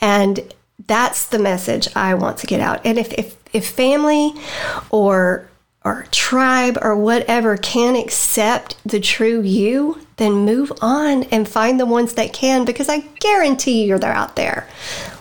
And 0.00 0.54
that's 0.86 1.26
the 1.26 1.38
message 1.38 1.88
I 1.96 2.14
want 2.14 2.38
to 2.38 2.46
get 2.46 2.60
out. 2.60 2.84
And 2.84 2.98
if, 2.98 3.12
if, 3.14 3.36
if 3.52 3.68
family 3.68 4.32
or 4.90 5.48
or 5.86 6.04
tribe 6.10 6.76
or 6.82 6.96
whatever 6.96 7.56
can 7.56 7.94
accept 7.94 8.76
the 8.84 8.98
true 8.98 9.40
you, 9.40 10.05
then 10.16 10.32
move 10.32 10.72
on 10.80 11.24
and 11.24 11.46
find 11.46 11.78
the 11.78 11.84
ones 11.84 12.14
that 12.14 12.32
can 12.32 12.64
because 12.64 12.88
I 12.88 13.00
guarantee 13.20 13.84
you 13.84 13.98
they're 13.98 14.12
out 14.12 14.34
there. 14.34 14.66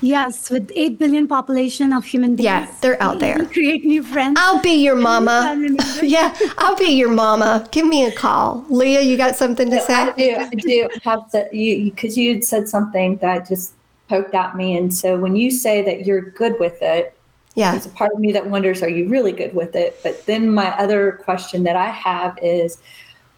Yes, 0.01 0.49
with 0.49 0.71
8 0.73 0.97
billion 0.97 1.27
population 1.27 1.91
of 1.91 2.05
human 2.05 2.37
beings. 2.37 2.45
Yeah, 2.45 2.73
they're 2.79 3.01
out 3.03 3.19
there. 3.19 3.45
Create 3.47 3.83
new 3.83 4.03
friends. 4.03 4.37
I'll 4.39 4.61
be 4.61 4.83
your 4.83 4.95
mama. 4.95 5.57
yeah, 6.01 6.33
I'll 6.57 6.77
be 6.77 6.91
your 6.91 7.11
mama. 7.11 7.67
Give 7.71 7.85
me 7.85 8.05
a 8.05 8.11
call. 8.11 8.65
Leah, 8.69 9.01
you 9.01 9.17
got 9.17 9.35
something 9.35 9.69
to 9.69 9.81
say? 9.81 9.93
I 9.93 10.11
do. 10.11 10.35
I 10.37 10.49
do 10.49 10.89
have 11.03 11.29
to, 11.31 11.49
you 11.51 11.91
because 11.91 12.17
you 12.17 12.35
had 12.35 12.45
said 12.45 12.69
something 12.69 13.17
that 13.17 13.49
just 13.49 13.73
poked 14.07 14.33
at 14.33 14.55
me. 14.55 14.77
And 14.77 14.93
so 14.93 15.19
when 15.19 15.35
you 15.35 15.51
say 15.51 15.81
that 15.81 16.05
you're 16.05 16.21
good 16.21 16.57
with 16.59 16.81
it, 16.81 17.11
yeah. 17.55 17.71
There's 17.71 17.85
a 17.85 17.89
part 17.89 18.11
of 18.11 18.19
me 18.19 18.33
that 18.33 18.45
wonders, 18.45 18.83
are 18.83 18.89
you 18.89 19.07
really 19.07 19.31
good 19.31 19.55
with 19.55 19.77
it? 19.77 19.97
But 20.03 20.25
then 20.25 20.53
my 20.53 20.77
other 20.77 21.13
question 21.23 21.63
that 21.63 21.77
I 21.77 21.89
have 21.89 22.37
is, 22.41 22.79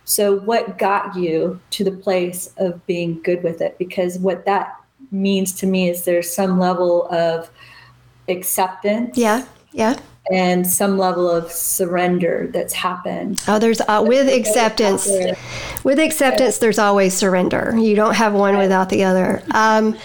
so 0.07 0.39
what 0.39 0.77
got 0.77 1.17
you 1.17 1.59
to 1.71 1.83
the 1.83 1.91
place 1.91 2.53
of 2.55 2.83
being 2.87 3.21
good 3.23 3.43
with 3.43 3.59
it? 3.59 3.77
Because 3.77 4.17
what 4.17 4.45
that 4.45 4.73
means 5.11 5.51
to 5.59 5.67
me 5.67 5.89
is 5.89 6.05
there's 6.05 6.33
some 6.33 6.57
level 6.57 7.09
of 7.11 7.49
acceptance. 8.29 9.17
Yeah. 9.17 9.45
Yeah. 9.73 9.99
And 10.31 10.65
some 10.65 10.97
level 10.97 11.29
of 11.29 11.51
surrender 11.51 12.49
that's 12.53 12.73
happened. 12.73 13.43
Oh, 13.49 13.59
there's 13.59 13.81
uh, 13.81 14.01
with 14.07 14.29
acceptance. 14.29 15.09
With 15.83 15.99
acceptance, 15.99 16.59
there's 16.59 16.79
always 16.79 17.13
surrender. 17.13 17.75
You 17.77 17.95
don't 17.95 18.15
have 18.15 18.33
one 18.33 18.57
without 18.57 18.87
the 18.87 19.03
other. 19.03 19.43
Um, 19.51 19.97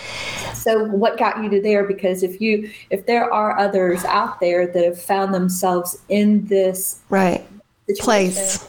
so 0.53 0.85
what 0.85 1.17
got 1.17 1.43
you 1.45 1.49
to 1.51 1.61
there 1.61 1.85
because 1.85 2.25
if 2.25 2.41
you 2.41 2.71
if 2.91 3.07
there 3.07 3.33
are 3.33 3.57
others 3.57 4.05
out 4.05 4.41
there 4.41 4.67
that 4.67 4.85
have 4.85 5.01
found 5.01 5.33
themselves 5.33 5.99
in 6.09 6.45
this 6.47 7.01
right 7.09 7.45
place 7.99 8.65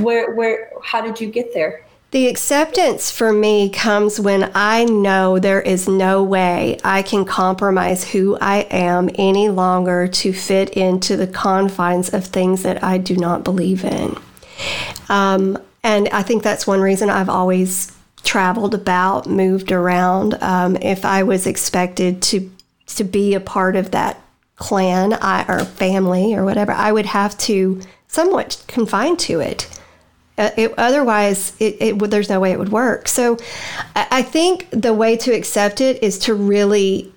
where 0.00 0.34
where 0.34 0.70
how 0.82 1.00
did 1.00 1.20
you 1.20 1.28
get 1.28 1.52
there 1.54 1.84
the 2.10 2.26
acceptance 2.26 3.10
for 3.10 3.34
me 3.34 3.68
comes 3.68 4.18
when 4.18 4.50
I 4.54 4.84
know 4.84 5.38
there 5.38 5.60
is 5.60 5.86
no 5.86 6.22
way 6.22 6.78
I 6.82 7.02
can 7.02 7.26
compromise 7.26 8.02
who 8.10 8.38
I 8.40 8.60
am 8.70 9.10
any 9.16 9.50
longer 9.50 10.08
to 10.08 10.32
fit 10.32 10.70
into 10.70 11.18
the 11.18 11.26
confines 11.26 12.14
of 12.14 12.24
things 12.24 12.62
that 12.62 12.82
I 12.82 12.96
do 12.96 13.14
not 13.14 13.44
believe 13.44 13.84
in. 13.84 14.16
Um, 15.10 15.58
and 15.82 16.08
I 16.08 16.22
think 16.22 16.42
that's 16.42 16.66
one 16.66 16.80
reason 16.80 17.10
I've 17.10 17.28
always 17.28 17.94
traveled 18.24 18.74
about, 18.74 19.26
moved 19.26 19.70
around. 19.70 20.42
Um, 20.42 20.76
if 20.76 21.04
I 21.04 21.22
was 21.24 21.46
expected 21.46 22.22
to 22.22 22.50
to 22.86 23.04
be 23.04 23.34
a 23.34 23.40
part 23.40 23.76
of 23.76 23.90
that 23.90 24.18
clan 24.56 25.12
I, 25.12 25.44
or 25.46 25.64
family 25.64 26.34
or 26.34 26.42
whatever, 26.42 26.72
I 26.72 26.90
would 26.90 27.04
have 27.06 27.36
to 27.38 27.82
somewhat 28.08 28.62
confined 28.66 29.18
to 29.20 29.40
it. 29.40 29.68
Uh, 30.36 30.50
it 30.56 30.74
otherwise, 30.78 31.52
it, 31.60 31.76
it 31.80 32.10
there's 32.10 32.28
no 32.28 32.40
way 32.40 32.52
it 32.52 32.58
would 32.58 32.70
work. 32.72 33.08
So, 33.08 33.38
I, 33.94 34.06
I 34.10 34.22
think 34.22 34.68
the 34.70 34.94
way 34.94 35.16
to 35.18 35.32
accept 35.32 35.80
it 35.80 36.02
is 36.02 36.18
to 36.20 36.34
really 36.34 37.12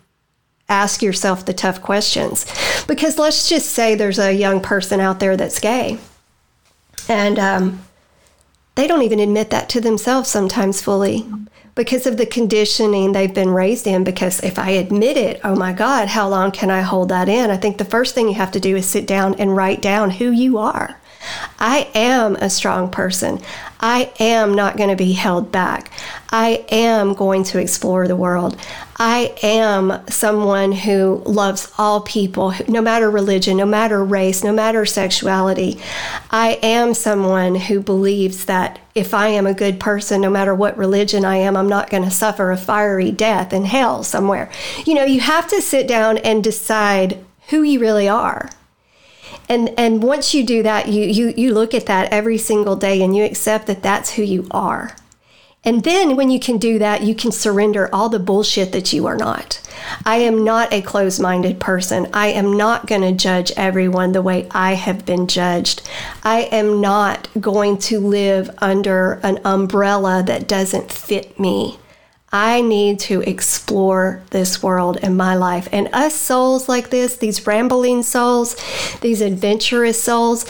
ask 0.70 1.02
yourself 1.02 1.46
the 1.46 1.54
tough 1.54 1.82
questions. 1.82 2.46
Because 2.88 3.20
let's 3.20 3.50
just 3.50 3.70
say 3.70 3.96
there's 3.96 4.20
a 4.20 4.34
young 4.34 4.62
person 4.62 5.00
out 5.00 5.20
there 5.20 5.38
that's 5.38 5.60
gay, 5.60 6.00
and 7.08 7.38
um, 7.38 7.82
they 8.76 8.88
don't 8.88 9.04
even 9.04 9.20
admit 9.20 9.50
that 9.50 9.70
to 9.70 9.82
themselves 9.82 10.30
sometimes 10.30 10.82
fully 10.82 11.28
because 11.76 12.06
of 12.06 12.18
the 12.18 12.26
conditioning 12.26 13.12
they've 13.12 13.34
been 13.34 13.50
raised 13.50 13.88
in. 13.88 14.04
Because 14.04 14.42
if 14.44 14.60
I 14.60 14.72
admit 14.72 15.18
it, 15.18 15.40
oh 15.44 15.56
my 15.56 15.74
God, 15.74 16.08
how 16.08 16.28
long 16.28 16.52
can 16.52 16.70
I 16.70 16.82
hold 16.82 17.10
that 17.10 17.30
in? 17.30 17.50
I 17.50 17.58
think 17.58 17.78
the 17.78 17.86
first 17.86 18.16
thing 18.16 18.28
you 18.28 18.36
have 18.36 18.52
to 18.52 18.60
do 18.60 18.76
is 18.76 18.86
sit 18.86 19.08
down 19.08 19.36
and 19.36 19.56
write 19.56 19.82
down 19.82 20.12
who 20.12 20.32
you 20.32 20.58
are. 20.58 21.01
I 21.60 21.90
am 21.94 22.36
a 22.36 22.50
strong 22.50 22.90
person. 22.90 23.40
I 23.80 24.12
am 24.20 24.54
not 24.54 24.78
going 24.78 24.90
to 24.90 24.96
be 24.96 25.14
held 25.14 25.52
back. 25.52 25.92
I 26.30 26.66
am 26.70 27.14
going 27.14 27.44
to 27.46 27.60
explore 27.60 28.08
the 28.08 28.16
world. 28.16 28.58
I 28.98 29.34
am 29.42 30.08
someone 30.08 30.72
who 30.72 31.24
loves 31.26 31.72
all 31.78 32.02
people, 32.02 32.54
no 32.68 32.82
matter 32.82 33.10
religion, 33.10 33.58
no 33.58 33.66
matter 33.66 34.04
race, 34.04 34.44
no 34.44 34.54
matter 34.54 34.86
sexuality. 34.86 35.80
I 36.30 36.60
am 36.62 36.94
someone 36.94 37.56
who 37.56 37.80
believes 37.82 38.46
that 38.46 38.80
if 38.94 39.14
I 39.14 39.30
am 39.30 39.48
a 39.48 39.54
good 39.54 39.80
person, 39.80 40.22
no 40.22 40.30
matter 40.30 40.54
what 40.54 40.78
religion 40.78 41.26
I 41.26 41.38
am, 41.38 41.58
I'm 41.58 41.70
not 41.70 41.90
going 41.90 42.04
to 42.04 42.12
suffer 42.12 42.52
a 42.52 42.58
fiery 42.58 43.12
death 43.12 43.54
in 43.54 43.66
hell 43.66 44.04
somewhere. 44.04 44.52
You 44.86 44.94
know, 44.94 45.06
you 45.06 45.22
have 45.22 45.48
to 45.48 45.62
sit 45.62 45.88
down 45.88 46.20
and 46.20 46.44
decide 46.44 47.24
who 47.50 47.64
you 47.64 47.80
really 47.80 48.08
are 48.08 48.50
and 49.52 49.70
and 49.78 50.02
once 50.02 50.34
you 50.34 50.46
do 50.46 50.64
that 50.64 50.88
you 50.88 51.04
you 51.06 51.34
you 51.36 51.54
look 51.54 51.74
at 51.74 51.86
that 51.88 52.12
every 52.12 52.38
single 52.38 52.78
day 52.78 53.02
and 53.02 53.16
you 53.16 53.26
accept 53.26 53.68
that 53.68 53.84
that's 53.84 54.14
who 54.14 54.24
you 54.24 54.48
are. 54.52 54.96
And 55.64 55.84
then 55.84 56.16
when 56.16 56.32
you 56.32 56.40
can 56.40 56.58
do 56.58 56.80
that 56.80 57.04
you 57.04 57.14
can 57.14 57.32
surrender 57.32 57.90
all 57.94 58.08
the 58.08 58.18
bullshit 58.18 58.72
that 58.72 58.94
you 58.94 59.06
are 59.08 59.18
not. 59.18 59.62
I 60.06 60.18
am 60.18 60.46
not 60.46 60.72
a 60.72 60.82
closed-minded 60.82 61.60
person. 61.60 62.08
I 62.14 62.28
am 62.28 62.56
not 62.56 62.88
going 62.88 63.02
to 63.02 63.12
judge 63.12 63.52
everyone 63.58 64.14
the 64.14 64.22
way 64.22 64.48
i 64.52 64.74
have 64.74 65.06
been 65.06 65.28
judged. 65.28 65.82
I 66.24 66.44
am 66.44 66.80
not 66.80 67.28
going 67.40 67.78
to 67.90 68.00
live 68.00 68.50
under 68.60 69.20
an 69.22 69.40
umbrella 69.44 70.24
that 70.24 70.48
doesn't 70.48 70.94
fit 70.94 71.38
me 71.38 71.78
I 72.34 72.62
need 72.62 73.00
to 73.02 73.20
explore 73.22 74.24
this 74.30 74.64
world 74.64 74.98
in 74.98 75.18
my 75.18 75.36
life. 75.36 75.68
And 75.74 75.90
us 75.92 76.16
souls 76.16 76.70
like 76.70 76.90
this, 76.90 77.18
these 77.18 77.46
rambling 77.46 78.04
souls, 78.04 78.56
these 79.02 79.20
adventurous 79.20 80.02
souls, 80.02 80.46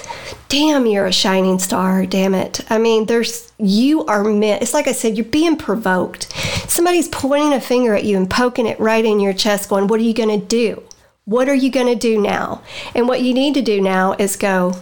damn, 0.48 0.86
you're 0.86 1.08
a 1.08 1.12
shining 1.12 1.58
star. 1.58 2.06
Damn 2.06 2.36
it. 2.36 2.62
I 2.70 2.78
mean, 2.78 3.08
there's, 3.08 3.52
you 3.58 4.06
are 4.06 4.24
meant, 4.24 4.62
it's 4.62 4.76
like 4.76 4.88
I 4.88 4.92
said, 4.92 5.18
you're 5.18 5.26
being 5.26 5.58
provoked. 5.58 6.32
Somebody's 6.70 7.08
pointing 7.08 7.54
a 7.54 7.62
finger 7.62 7.96
at 7.96 8.04
you 8.04 8.16
and 8.16 8.30
poking 8.30 8.68
it 8.68 8.80
right 8.80 9.04
in 9.04 9.20
your 9.20 9.34
chest, 9.34 9.68
going, 9.68 9.88
What 9.88 10.00
are 10.00 10.04
you 10.04 10.14
going 10.14 10.40
to 10.40 10.46
do? 10.46 10.84
What 11.26 11.50
are 11.50 11.56
you 11.56 11.72
going 11.72 11.88
to 11.88 11.96
do 11.96 12.22
now? 12.22 12.62
And 12.94 13.08
what 13.08 13.22
you 13.22 13.34
need 13.34 13.56
to 13.56 13.62
do 13.62 13.82
now 13.82 14.14
is 14.14 14.36
go, 14.36 14.76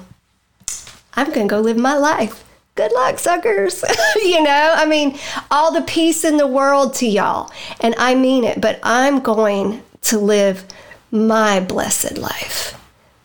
I'm 1.14 1.28
going 1.28 1.48
to 1.48 1.52
go 1.52 1.62
live 1.62 1.78
my 1.78 1.96
life 1.96 2.44
good 2.80 2.94
luck, 2.94 3.20
suckers. 3.20 3.84
you 4.24 4.42
know, 4.42 4.74
I 4.74 4.86
mean, 4.86 5.20
all 5.52 5.74
the 5.74 5.82
peace 5.82 6.24
in 6.24 6.38
the 6.38 6.48
world 6.48 6.94
to 6.96 7.06
y'all. 7.06 7.52
And 7.82 7.94
I 7.98 8.16
mean 8.16 8.46
it, 8.46 8.62
but 8.62 8.80
I'm 8.84 9.20
going 9.20 9.84
to 10.04 10.18
live 10.18 10.64
my 11.12 11.60
blessed 11.60 12.18
life 12.18 12.80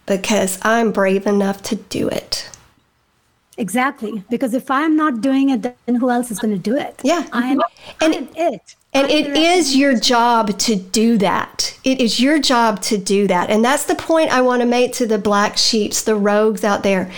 because 0.06 0.58
I'm 0.62 0.90
brave 0.90 1.24
enough 1.28 1.62
to 1.64 1.76
do 1.76 2.08
it. 2.08 2.50
Exactly. 3.56 4.24
Because 4.28 4.54
if 4.54 4.72
I'm 4.72 4.96
not 4.96 5.20
doing 5.20 5.50
it, 5.50 5.62
then 5.62 5.94
who 5.94 6.10
else 6.10 6.32
is 6.32 6.40
going 6.40 6.52
to 6.52 6.60
do 6.60 6.76
it? 6.76 7.00
Yeah. 7.04 7.24
I 7.32 7.46
am, 7.46 7.60
and 8.00 8.14
I 8.14 8.16
am 8.16 8.28
it. 8.34 8.74
And 8.92 9.08
it 9.08 9.36
is 9.36 9.76
your 9.76 9.96
job 9.96 10.58
to 10.58 10.74
do 10.74 11.16
that. 11.18 11.78
It 11.84 12.00
is 12.00 12.18
your 12.18 12.40
job 12.40 12.82
to 12.82 12.98
do 12.98 13.28
that. 13.28 13.50
And 13.50 13.64
that's 13.64 13.84
the 13.84 13.94
point 13.94 14.30
I 14.30 14.40
want 14.40 14.62
to 14.62 14.66
make 14.66 14.94
to 14.94 15.06
the 15.06 15.18
black 15.18 15.56
sheeps, 15.56 16.02
the 16.02 16.16
rogues 16.16 16.64
out 16.64 16.82
there. 16.82 17.12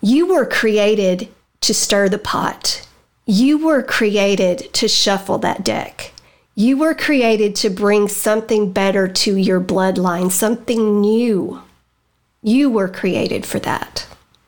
You 0.00 0.26
were 0.26 0.46
created 0.46 1.28
to 1.60 1.74
stir 1.74 2.08
the 2.08 2.18
pot. 2.18 2.86
You 3.26 3.58
were 3.58 3.82
created 3.82 4.72
to 4.74 4.88
shuffle 4.88 5.38
that 5.38 5.64
deck. 5.64 6.12
You 6.54 6.76
were 6.76 6.94
created 6.94 7.54
to 7.56 7.70
bring 7.70 8.08
something 8.08 8.72
better 8.72 9.06
to 9.06 9.36
your 9.36 9.60
bloodline, 9.60 10.30
something 10.30 11.00
new. 11.00 11.62
You 12.42 12.70
were 12.70 12.88
created 12.88 13.46
for 13.46 13.58
that. 13.60 14.06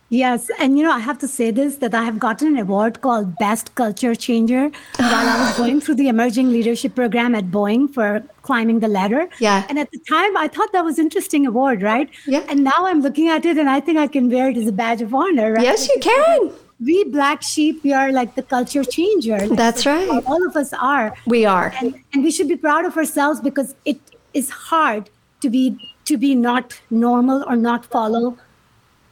Yes, 0.09 0.51
and 0.59 0.77
you 0.77 0.85
know, 0.85 0.93
I 0.93 0.99
have 0.99 1.17
to 1.21 1.29
say 1.29 1.51
this 1.51 1.77
that 1.77 1.95
I 1.95 2.03
have 2.05 2.19
gotten 2.19 2.49
an 2.49 2.59
award 2.59 3.01
called 3.01 3.39
Best 3.39 3.75
Culture 3.77 4.15
Changer 4.15 4.71
while 4.97 5.29
I 5.29 5.47
was 5.47 5.57
going 5.63 5.81
through 5.81 5.95
the 5.95 6.09
Emerging 6.09 6.51
Leadership 6.51 6.95
Program 6.95 7.35
at 7.35 7.47
Boeing 7.47 7.89
for 7.95 8.23
climbing 8.43 8.81
the 8.81 8.89
ladder. 8.89 9.27
Yeah. 9.39 9.65
And 9.71 9.79
at 9.79 9.91
the 9.91 9.99
time, 10.07 10.37
I 10.37 10.49
thought 10.49 10.71
that 10.73 10.85
was 10.85 10.99
an 10.99 11.07
interesting 11.07 11.47
award, 11.47 11.81
right? 11.81 12.11
Yeah. 12.27 12.45
And 12.51 12.63
now 12.63 12.85
I'm 12.85 13.01
looking 13.01 13.29
at 13.29 13.47
it, 13.47 13.57
and 13.57 13.71
I 13.71 13.81
think 13.81 13.97
I 13.97 14.07
can 14.07 14.29
wear 14.29 14.51
it 14.51 14.59
as 14.59 14.67
a 14.67 14.73
badge 14.73 15.01
of 15.01 15.15
honor. 15.15 15.53
Right? 15.53 15.63
Yes, 15.63 15.89
you 15.89 15.99
can 15.99 16.53
we 16.85 17.05
black 17.05 17.43
sheep 17.43 17.83
we 17.85 17.93
are 17.93 18.13
like 18.13 18.35
the 18.35 18.43
culture 18.43 18.85
changer. 18.85 19.49
That's 19.49 19.87
right. 19.87 20.09
all 20.27 20.47
of 20.47 20.57
us 20.57 20.73
are. 20.73 21.15
We 21.27 21.45
are. 21.45 21.73
And, 21.81 21.95
and 22.13 22.25
we 22.25 22.31
should 22.31 22.49
be 22.49 22.57
proud 22.57 22.85
of 22.85 22.97
ourselves 22.97 23.41
because 23.41 23.75
it 23.85 23.99
is 24.35 24.51
hard 24.51 25.11
to 25.41 25.51
be 25.51 25.77
to 26.05 26.17
be 26.17 26.35
not 26.35 26.81
normal 26.91 27.45
or 27.47 27.57
not 27.57 27.85
follow 27.87 28.37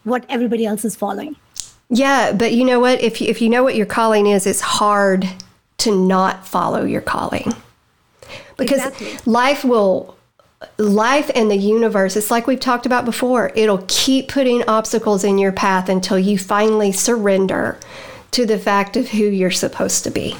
what 0.04 0.24
everybody 0.28 0.66
else 0.66 0.84
is 0.84 0.96
following. 0.96 1.36
Yeah 1.88 2.32
but 2.32 2.52
you 2.52 2.64
know 2.64 2.80
what? 2.80 3.00
If 3.00 3.20
you, 3.20 3.28
if 3.28 3.40
you 3.40 3.48
know 3.48 3.62
what 3.62 3.76
your 3.76 3.86
calling 3.86 4.26
is 4.26 4.46
it's 4.46 4.60
hard 4.60 5.28
to 5.78 5.96
not 5.96 6.46
follow 6.46 6.84
your 6.84 7.00
calling. 7.00 7.54
Because 8.56 8.84
exactly. 8.84 9.32
life 9.32 9.64
will 9.64 10.16
life 10.78 11.30
and 11.34 11.50
the 11.50 11.56
universe, 11.56 12.16
it's 12.16 12.30
like 12.30 12.46
we've 12.46 12.60
talked 12.60 12.86
about 12.86 13.04
before, 13.04 13.50
it'll 13.54 13.84
keep 13.88 14.28
putting 14.28 14.62
obstacles 14.68 15.24
in 15.24 15.38
your 15.38 15.52
path 15.52 15.88
until 15.88 16.18
you 16.18 16.38
finally 16.38 16.92
surrender 16.92 17.78
to 18.32 18.46
the 18.46 18.58
fact 18.58 18.96
of 18.96 19.08
who 19.08 19.24
you're 19.24 19.50
supposed 19.50 20.04
to 20.04 20.10
be. 20.10 20.36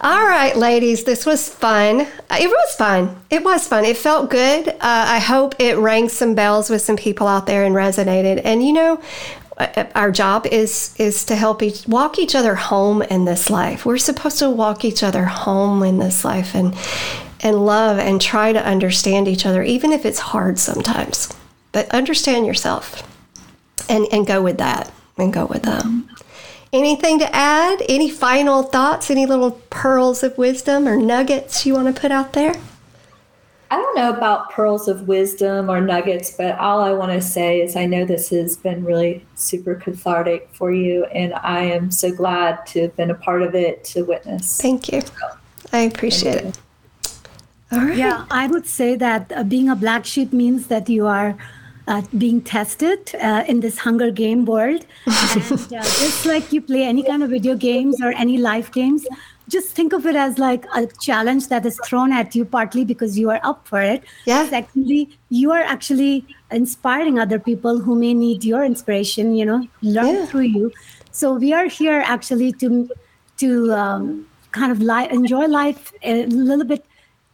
All 0.00 0.26
right, 0.26 0.56
ladies, 0.56 1.04
this 1.04 1.26
was 1.26 1.48
fun. 1.48 2.00
It 2.00 2.48
was 2.48 2.74
fun. 2.76 3.16
It 3.30 3.44
was 3.44 3.68
fun. 3.68 3.84
It 3.84 3.96
felt 3.96 4.30
good. 4.30 4.68
Uh, 4.68 4.76
I 4.80 5.18
hope 5.18 5.54
it 5.58 5.76
rang 5.76 6.08
some 6.08 6.34
bells 6.34 6.70
with 6.70 6.82
some 6.82 6.96
people 6.96 7.26
out 7.26 7.46
there 7.46 7.64
and 7.64 7.74
resonated. 7.74 8.40
And 8.44 8.64
you 8.64 8.72
know, 8.72 9.02
uh, 9.58 9.84
our 9.94 10.10
job 10.10 10.46
is 10.46 10.94
is 10.98 11.24
to 11.26 11.36
help 11.36 11.62
each 11.62 11.86
walk 11.86 12.18
each 12.18 12.34
other 12.34 12.54
home 12.54 13.02
in 13.02 13.24
this 13.24 13.50
life. 13.50 13.84
We're 13.84 13.98
supposed 13.98 14.38
to 14.38 14.50
walk 14.50 14.84
each 14.84 15.02
other 15.02 15.24
home 15.24 15.82
in 15.82 15.98
this 15.98 16.24
life, 16.24 16.54
and 16.54 16.74
and 17.42 17.66
love 17.66 17.98
and 17.98 18.20
try 18.20 18.52
to 18.52 18.64
understand 18.64 19.28
each 19.28 19.44
other, 19.44 19.62
even 19.62 19.92
if 19.92 20.04
it's 20.06 20.18
hard 20.18 20.58
sometimes. 20.58 21.32
But 21.72 21.88
understand 21.90 22.46
yourself 22.46 23.02
and, 23.88 24.06
and 24.12 24.26
go 24.26 24.42
with 24.42 24.58
that 24.58 24.92
and 25.16 25.32
go 25.32 25.46
with 25.46 25.62
that. 25.62 25.84
Anything 26.72 27.18
to 27.18 27.34
add? 27.34 27.82
Any 27.88 28.10
final 28.10 28.62
thoughts? 28.62 29.10
Any 29.10 29.26
little 29.26 29.52
pearls 29.70 30.22
of 30.22 30.38
wisdom 30.38 30.88
or 30.88 30.96
nuggets 30.96 31.66
you 31.66 31.74
want 31.74 31.94
to 31.94 32.00
put 32.00 32.10
out 32.10 32.32
there? 32.32 32.54
I 33.70 33.76
don't 33.76 33.96
know 33.96 34.12
about 34.12 34.50
pearls 34.50 34.86
of 34.86 35.08
wisdom 35.08 35.70
or 35.70 35.80
nuggets, 35.80 36.36
but 36.36 36.58
all 36.58 36.80
I 36.80 36.92
want 36.92 37.12
to 37.12 37.22
say 37.22 37.62
is 37.62 37.74
I 37.74 37.86
know 37.86 38.04
this 38.04 38.28
has 38.28 38.56
been 38.56 38.84
really 38.84 39.24
super 39.34 39.74
cathartic 39.74 40.50
for 40.52 40.70
you, 40.70 41.04
and 41.06 41.32
I 41.34 41.62
am 41.62 41.90
so 41.90 42.12
glad 42.12 42.66
to 42.66 42.82
have 42.82 42.96
been 42.96 43.10
a 43.10 43.14
part 43.14 43.40
of 43.40 43.54
it 43.54 43.82
to 43.84 44.04
witness. 44.04 44.60
Thank 44.60 44.92
you. 44.92 45.00
I 45.72 45.80
appreciate 45.80 46.36
it. 46.36 46.44
All 46.44 46.52
right. 47.80 47.96
Yeah, 47.96 48.26
I 48.30 48.46
would 48.46 48.66
say 48.66 48.96
that 48.96 49.32
uh, 49.34 49.44
being 49.44 49.68
a 49.68 49.76
black 49.76 50.04
sheep 50.04 50.32
means 50.32 50.66
that 50.66 50.88
you 50.88 51.06
are 51.06 51.36
uh, 51.88 52.02
being 52.16 52.40
tested 52.40 53.14
uh, 53.16 53.44
in 53.46 53.60
this 53.60 53.78
Hunger 53.78 54.10
Game 54.10 54.44
world. 54.44 54.86
and 55.06 55.52
uh, 55.52 55.82
just 55.82 56.26
like 56.26 56.52
you 56.52 56.60
play 56.60 56.84
any 56.84 57.02
kind 57.02 57.22
of 57.22 57.30
video 57.30 57.56
games 57.56 58.00
or 58.02 58.12
any 58.12 58.38
life 58.38 58.70
games, 58.72 59.06
just 59.48 59.74
think 59.74 59.92
of 59.92 60.06
it 60.06 60.16
as 60.16 60.38
like 60.38 60.64
a 60.74 60.86
challenge 61.00 61.48
that 61.48 61.66
is 61.66 61.78
thrown 61.84 62.12
at 62.12 62.34
you 62.34 62.44
partly 62.44 62.84
because 62.84 63.18
you 63.18 63.30
are 63.30 63.40
up 63.42 63.66
for 63.66 63.80
it. 63.80 64.02
Yeah. 64.24 64.48
Secondly, 64.48 65.18
you 65.30 65.50
are 65.52 65.60
actually 65.60 66.24
inspiring 66.50 67.18
other 67.18 67.38
people 67.38 67.80
who 67.80 67.94
may 67.94 68.14
need 68.14 68.44
your 68.44 68.64
inspiration, 68.64 69.34
you 69.34 69.44
know, 69.44 69.66
learn 69.82 70.14
yeah. 70.14 70.26
through 70.26 70.48
you. 70.58 70.72
So 71.10 71.34
we 71.34 71.52
are 71.52 71.66
here 71.66 72.02
actually 72.06 72.52
to 72.52 72.88
to 73.38 73.72
um, 73.72 74.26
kind 74.52 74.70
of 74.70 74.80
li- 74.80 75.08
enjoy 75.10 75.46
life 75.46 75.92
a 76.02 76.26
little 76.26 76.64
bit 76.64 76.84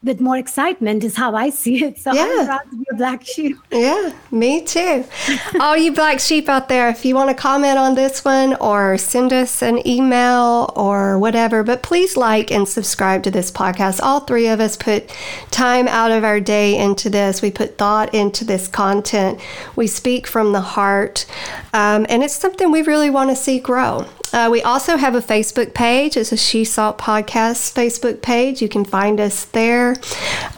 with 0.03 0.21
more 0.21 0.37
excitement 0.37 1.03
is 1.03 1.17
how 1.17 1.35
I 1.35 1.51
see 1.51 1.85
it. 1.85 1.99
So 1.99 2.13
yeah. 2.13 2.23
I'm 2.23 2.47
proud 2.47 2.71
to 2.71 2.77
be 2.77 2.85
a 2.93 2.95
black 2.95 3.25
sheep. 3.27 3.57
Yeah, 3.73 4.13
me 4.31 4.63
too. 4.65 5.05
All 5.61 5.77
you 5.77 5.93
black 5.93 6.21
sheep 6.21 6.49
out 6.49 6.69
there, 6.69 6.89
if 6.89 7.05
you 7.05 7.17
want 7.17 7.31
to 7.31 7.35
comment 7.35 7.79
on 7.79 7.97
this 7.97 8.25
one 8.25 8.55
or 8.57 8.97
send 8.97 9.33
us 9.33 9.61
an 9.61 9.87
email 9.87 10.73
or 10.77 11.19
whatever, 11.19 11.65
but 11.65 11.83
please 11.83 12.17
like 12.17 12.53
and 12.53 12.69
subscribe 12.69 13.25
to 13.25 13.31
this 13.31 13.51
podcast. 13.51 14.01
All 14.01 14.21
three 14.21 14.47
of 14.47 14.61
us 14.61 14.77
put 14.77 15.13
time 15.51 15.89
out 15.89 16.13
of 16.13 16.23
our 16.23 16.39
day 16.39 16.79
into 16.79 17.11
this. 17.11 17.43
We 17.43 17.51
put 17.51 17.77
thought 17.77 18.15
into 18.15 18.45
this 18.45 18.69
content. 18.69 19.41
We 19.75 19.89
speak 19.89 20.29
from 20.29 20.53
the 20.53 20.61
heart. 20.61 21.27
Um, 21.73 22.07
and 22.09 22.23
it's 22.23 22.35
something 22.35 22.71
we 22.71 22.83
really 22.83 23.11
want 23.11 23.31
to 23.31 23.37
see 23.37 23.59
grow. 23.59 24.07
Uh, 24.33 24.49
we 24.51 24.63
also 24.63 24.97
have 24.97 25.15
a 25.15 25.21
Facebook 25.21 25.75
page. 25.75 26.17
It's 26.17 26.33
a 26.33 26.37
She 26.37 26.65
Salt 26.65 26.99
Podcast 26.99 27.73
Facebook 27.75 28.23
page. 28.23 28.61
You 28.61 28.69
can 28.69 28.85
find 28.85 29.21
us 29.21 29.47
there. 29.47 29.93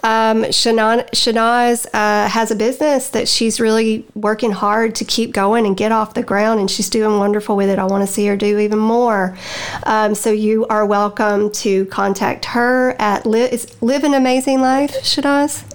Um, 0.02 0.44
Shanaz 0.44 1.86
uh, 1.92 2.28
has 2.28 2.50
a 2.50 2.56
business 2.56 3.10
that 3.10 3.28
she's 3.28 3.60
really 3.60 4.04
working 4.14 4.52
hard 4.52 4.94
to 4.96 5.04
keep 5.04 5.32
going 5.32 5.66
and 5.66 5.76
get 5.76 5.92
off 5.92 6.14
the 6.14 6.22
ground, 6.22 6.60
and 6.60 6.70
she's 6.70 6.90
doing 6.90 7.18
wonderful 7.18 7.56
with 7.56 7.68
it. 7.68 7.78
I 7.78 7.84
want 7.84 8.06
to 8.06 8.12
see 8.12 8.26
her 8.26 8.36
do 8.36 8.58
even 8.58 8.78
more. 8.78 9.36
Um, 9.84 10.14
so 10.14 10.30
you 10.30 10.66
are 10.66 10.84
welcome 10.84 11.50
to 11.52 11.86
contact 11.86 12.46
her 12.46 12.96
at 12.98 13.26
Live, 13.26 13.82
Live 13.82 14.04
an 14.04 14.14
Amazing 14.14 14.60
Life, 14.60 14.92
Shanaz. 15.02 15.69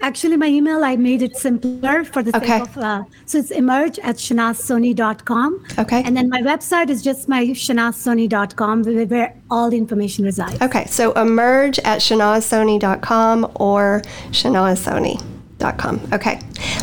Actually, 0.00 0.36
my 0.36 0.46
email, 0.46 0.84
I 0.84 0.96
made 0.96 1.22
it 1.22 1.36
simpler 1.36 2.04
for 2.04 2.22
the 2.22 2.36
okay. 2.36 2.58
sake 2.58 2.62
of, 2.62 2.78
uh, 2.78 3.04
so 3.24 3.38
it's 3.38 3.50
emerge 3.50 3.98
at 4.00 4.16
shanazsoni.com. 4.16 5.64
Okay. 5.78 6.02
And 6.04 6.16
then 6.16 6.28
my 6.28 6.42
website 6.42 6.90
is 6.90 7.02
just 7.02 7.28
my 7.28 7.46
shanazsoni.com 7.46 8.82
where 8.82 9.34
all 9.50 9.70
the 9.70 9.78
information 9.78 10.24
resides. 10.24 10.60
Okay. 10.60 10.84
So 10.86 11.12
emerge 11.12 11.78
at 11.80 12.00
shanazsoni.com 12.00 13.50
or 13.54 14.02
shanazsoni.com. 14.30 16.08
Okay. 16.12 16.40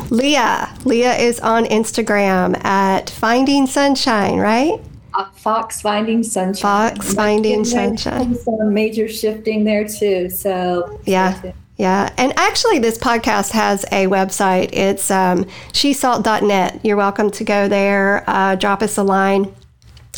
Leah. 0.09 0.75
Leah 0.83 1.15
is 1.15 1.39
on 1.39 1.65
Instagram 1.65 2.63
at 2.65 3.09
Finding 3.11 3.67
Sunshine, 3.67 4.39
right? 4.39 4.79
Uh, 5.13 5.29
Fox 5.35 5.81
Finding 5.81 6.23
Sunshine. 6.23 6.95
Fox 6.95 7.13
Finding 7.13 7.63
Sunshine. 7.63 8.33
Some 8.35 8.73
major 8.73 9.07
shifting 9.07 9.63
there 9.63 9.87
too. 9.87 10.29
So 10.31 10.99
yeah. 11.05 11.53
Yeah. 11.77 12.13
And 12.17 12.33
actually, 12.37 12.79
this 12.79 12.97
podcast 12.97 13.51
has 13.51 13.83
a 13.85 14.07
website. 14.07 14.69
It's 14.73 15.09
um, 15.09 15.45
shesalt.net. 15.71 16.81
You're 16.83 16.97
welcome 16.97 17.31
to 17.31 17.43
go 17.43 17.67
there, 17.67 18.23
uh, 18.27 18.55
drop 18.55 18.83
us 18.83 18.97
a 18.97 19.03
line 19.03 19.53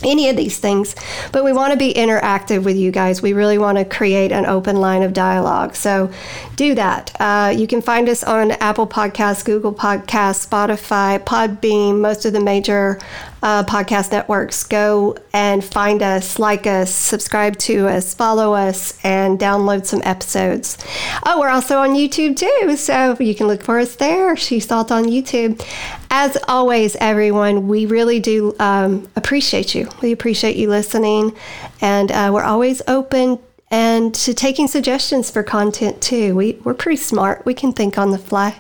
any 0.04 0.28
of 0.28 0.36
these 0.36 0.60
things, 0.60 0.94
but 1.32 1.46
we 1.46 1.54
want 1.54 1.72
to 1.72 1.80
be 1.80 1.94
interactive 1.94 2.64
with 2.64 2.76
you 2.76 2.92
guys. 2.92 3.22
We 3.22 3.32
really 3.32 3.58
want 3.58 3.78
to 3.78 3.86
create 3.86 4.32
an 4.34 4.46
open 4.46 4.76
line 4.76 5.04
of 5.04 5.14
dialogue. 5.14 5.74
So 5.76 6.12
do 6.58 6.76
that. 6.76 7.16
Uh, 7.20 7.54
you 7.56 7.66
can 7.66 7.82
find 7.82 8.10
us 8.10 8.22
on 8.24 8.52
Apple 8.52 8.88
Podcasts, 8.88 9.46
Google 9.46 9.74
Podcasts, 9.74 10.48
Spotify, 10.48 11.18
Podbean, 11.20 12.00
most 12.00 12.26
of 12.26 12.34
the 12.34 12.42
major 12.42 13.00
uh, 13.46 13.64
podcast 13.64 14.12
networks. 14.12 14.64
Go 14.64 15.16
and 15.32 15.64
find 15.64 16.02
us, 16.02 16.40
like 16.40 16.66
us, 16.66 16.94
subscribe 16.94 17.56
to 17.60 17.88
us, 17.88 18.12
follow 18.16 18.56
us, 18.56 19.00
and 19.04 19.40
download 19.40 19.86
some 19.86 20.02
episodes. 20.04 20.80
Oh, 21.28 21.40
we're 21.40 21.50
also 21.50 21.78
on 21.78 21.92
YouTube 21.92 22.38
too, 22.38 22.76
so 22.76 23.16
you 23.20 23.36
can 23.36 23.46
look 23.46 23.62
for 23.62 23.78
us 23.78 23.96
there. 23.98 24.36
She's 24.36 24.66
Salt 24.66 24.92
on 24.92 25.06
YouTube. 25.06 25.64
As 26.10 26.38
always, 26.48 26.96
everyone, 26.96 27.68
we 27.68 27.86
really 27.86 28.20
do 28.20 28.56
um, 28.60 29.08
appreciate 29.16 29.76
you. 29.76 29.90
We 30.02 30.12
appreciate 30.12 30.56
you 30.56 30.68
listening, 30.68 31.36
and 31.82 32.12
uh, 32.12 32.32
we're 32.34 32.44
always 32.44 32.82
open 32.88 33.38
and 33.70 34.14
to 34.16 34.34
taking 34.34 34.68
suggestions 34.68 35.30
for 35.30 35.44
content 35.44 36.02
too. 36.02 36.34
We, 36.36 36.54
we're 36.64 36.74
pretty 36.74 36.98
smart. 36.98 37.46
We 37.46 37.54
can 37.54 37.74
think 37.74 38.00
on 38.00 38.10
the 38.10 38.18
fly. 38.18 38.60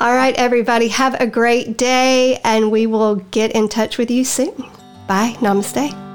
All 0.00 0.14
right, 0.14 0.34
everybody, 0.36 0.88
have 0.88 1.20
a 1.20 1.26
great 1.26 1.76
day, 1.76 2.40
and 2.42 2.70
we 2.70 2.86
will 2.86 3.16
get 3.16 3.52
in 3.52 3.68
touch 3.68 3.98
with 3.98 4.10
you 4.10 4.24
soon. 4.24 4.54
Bye. 5.06 5.36
Namaste. 5.40 6.09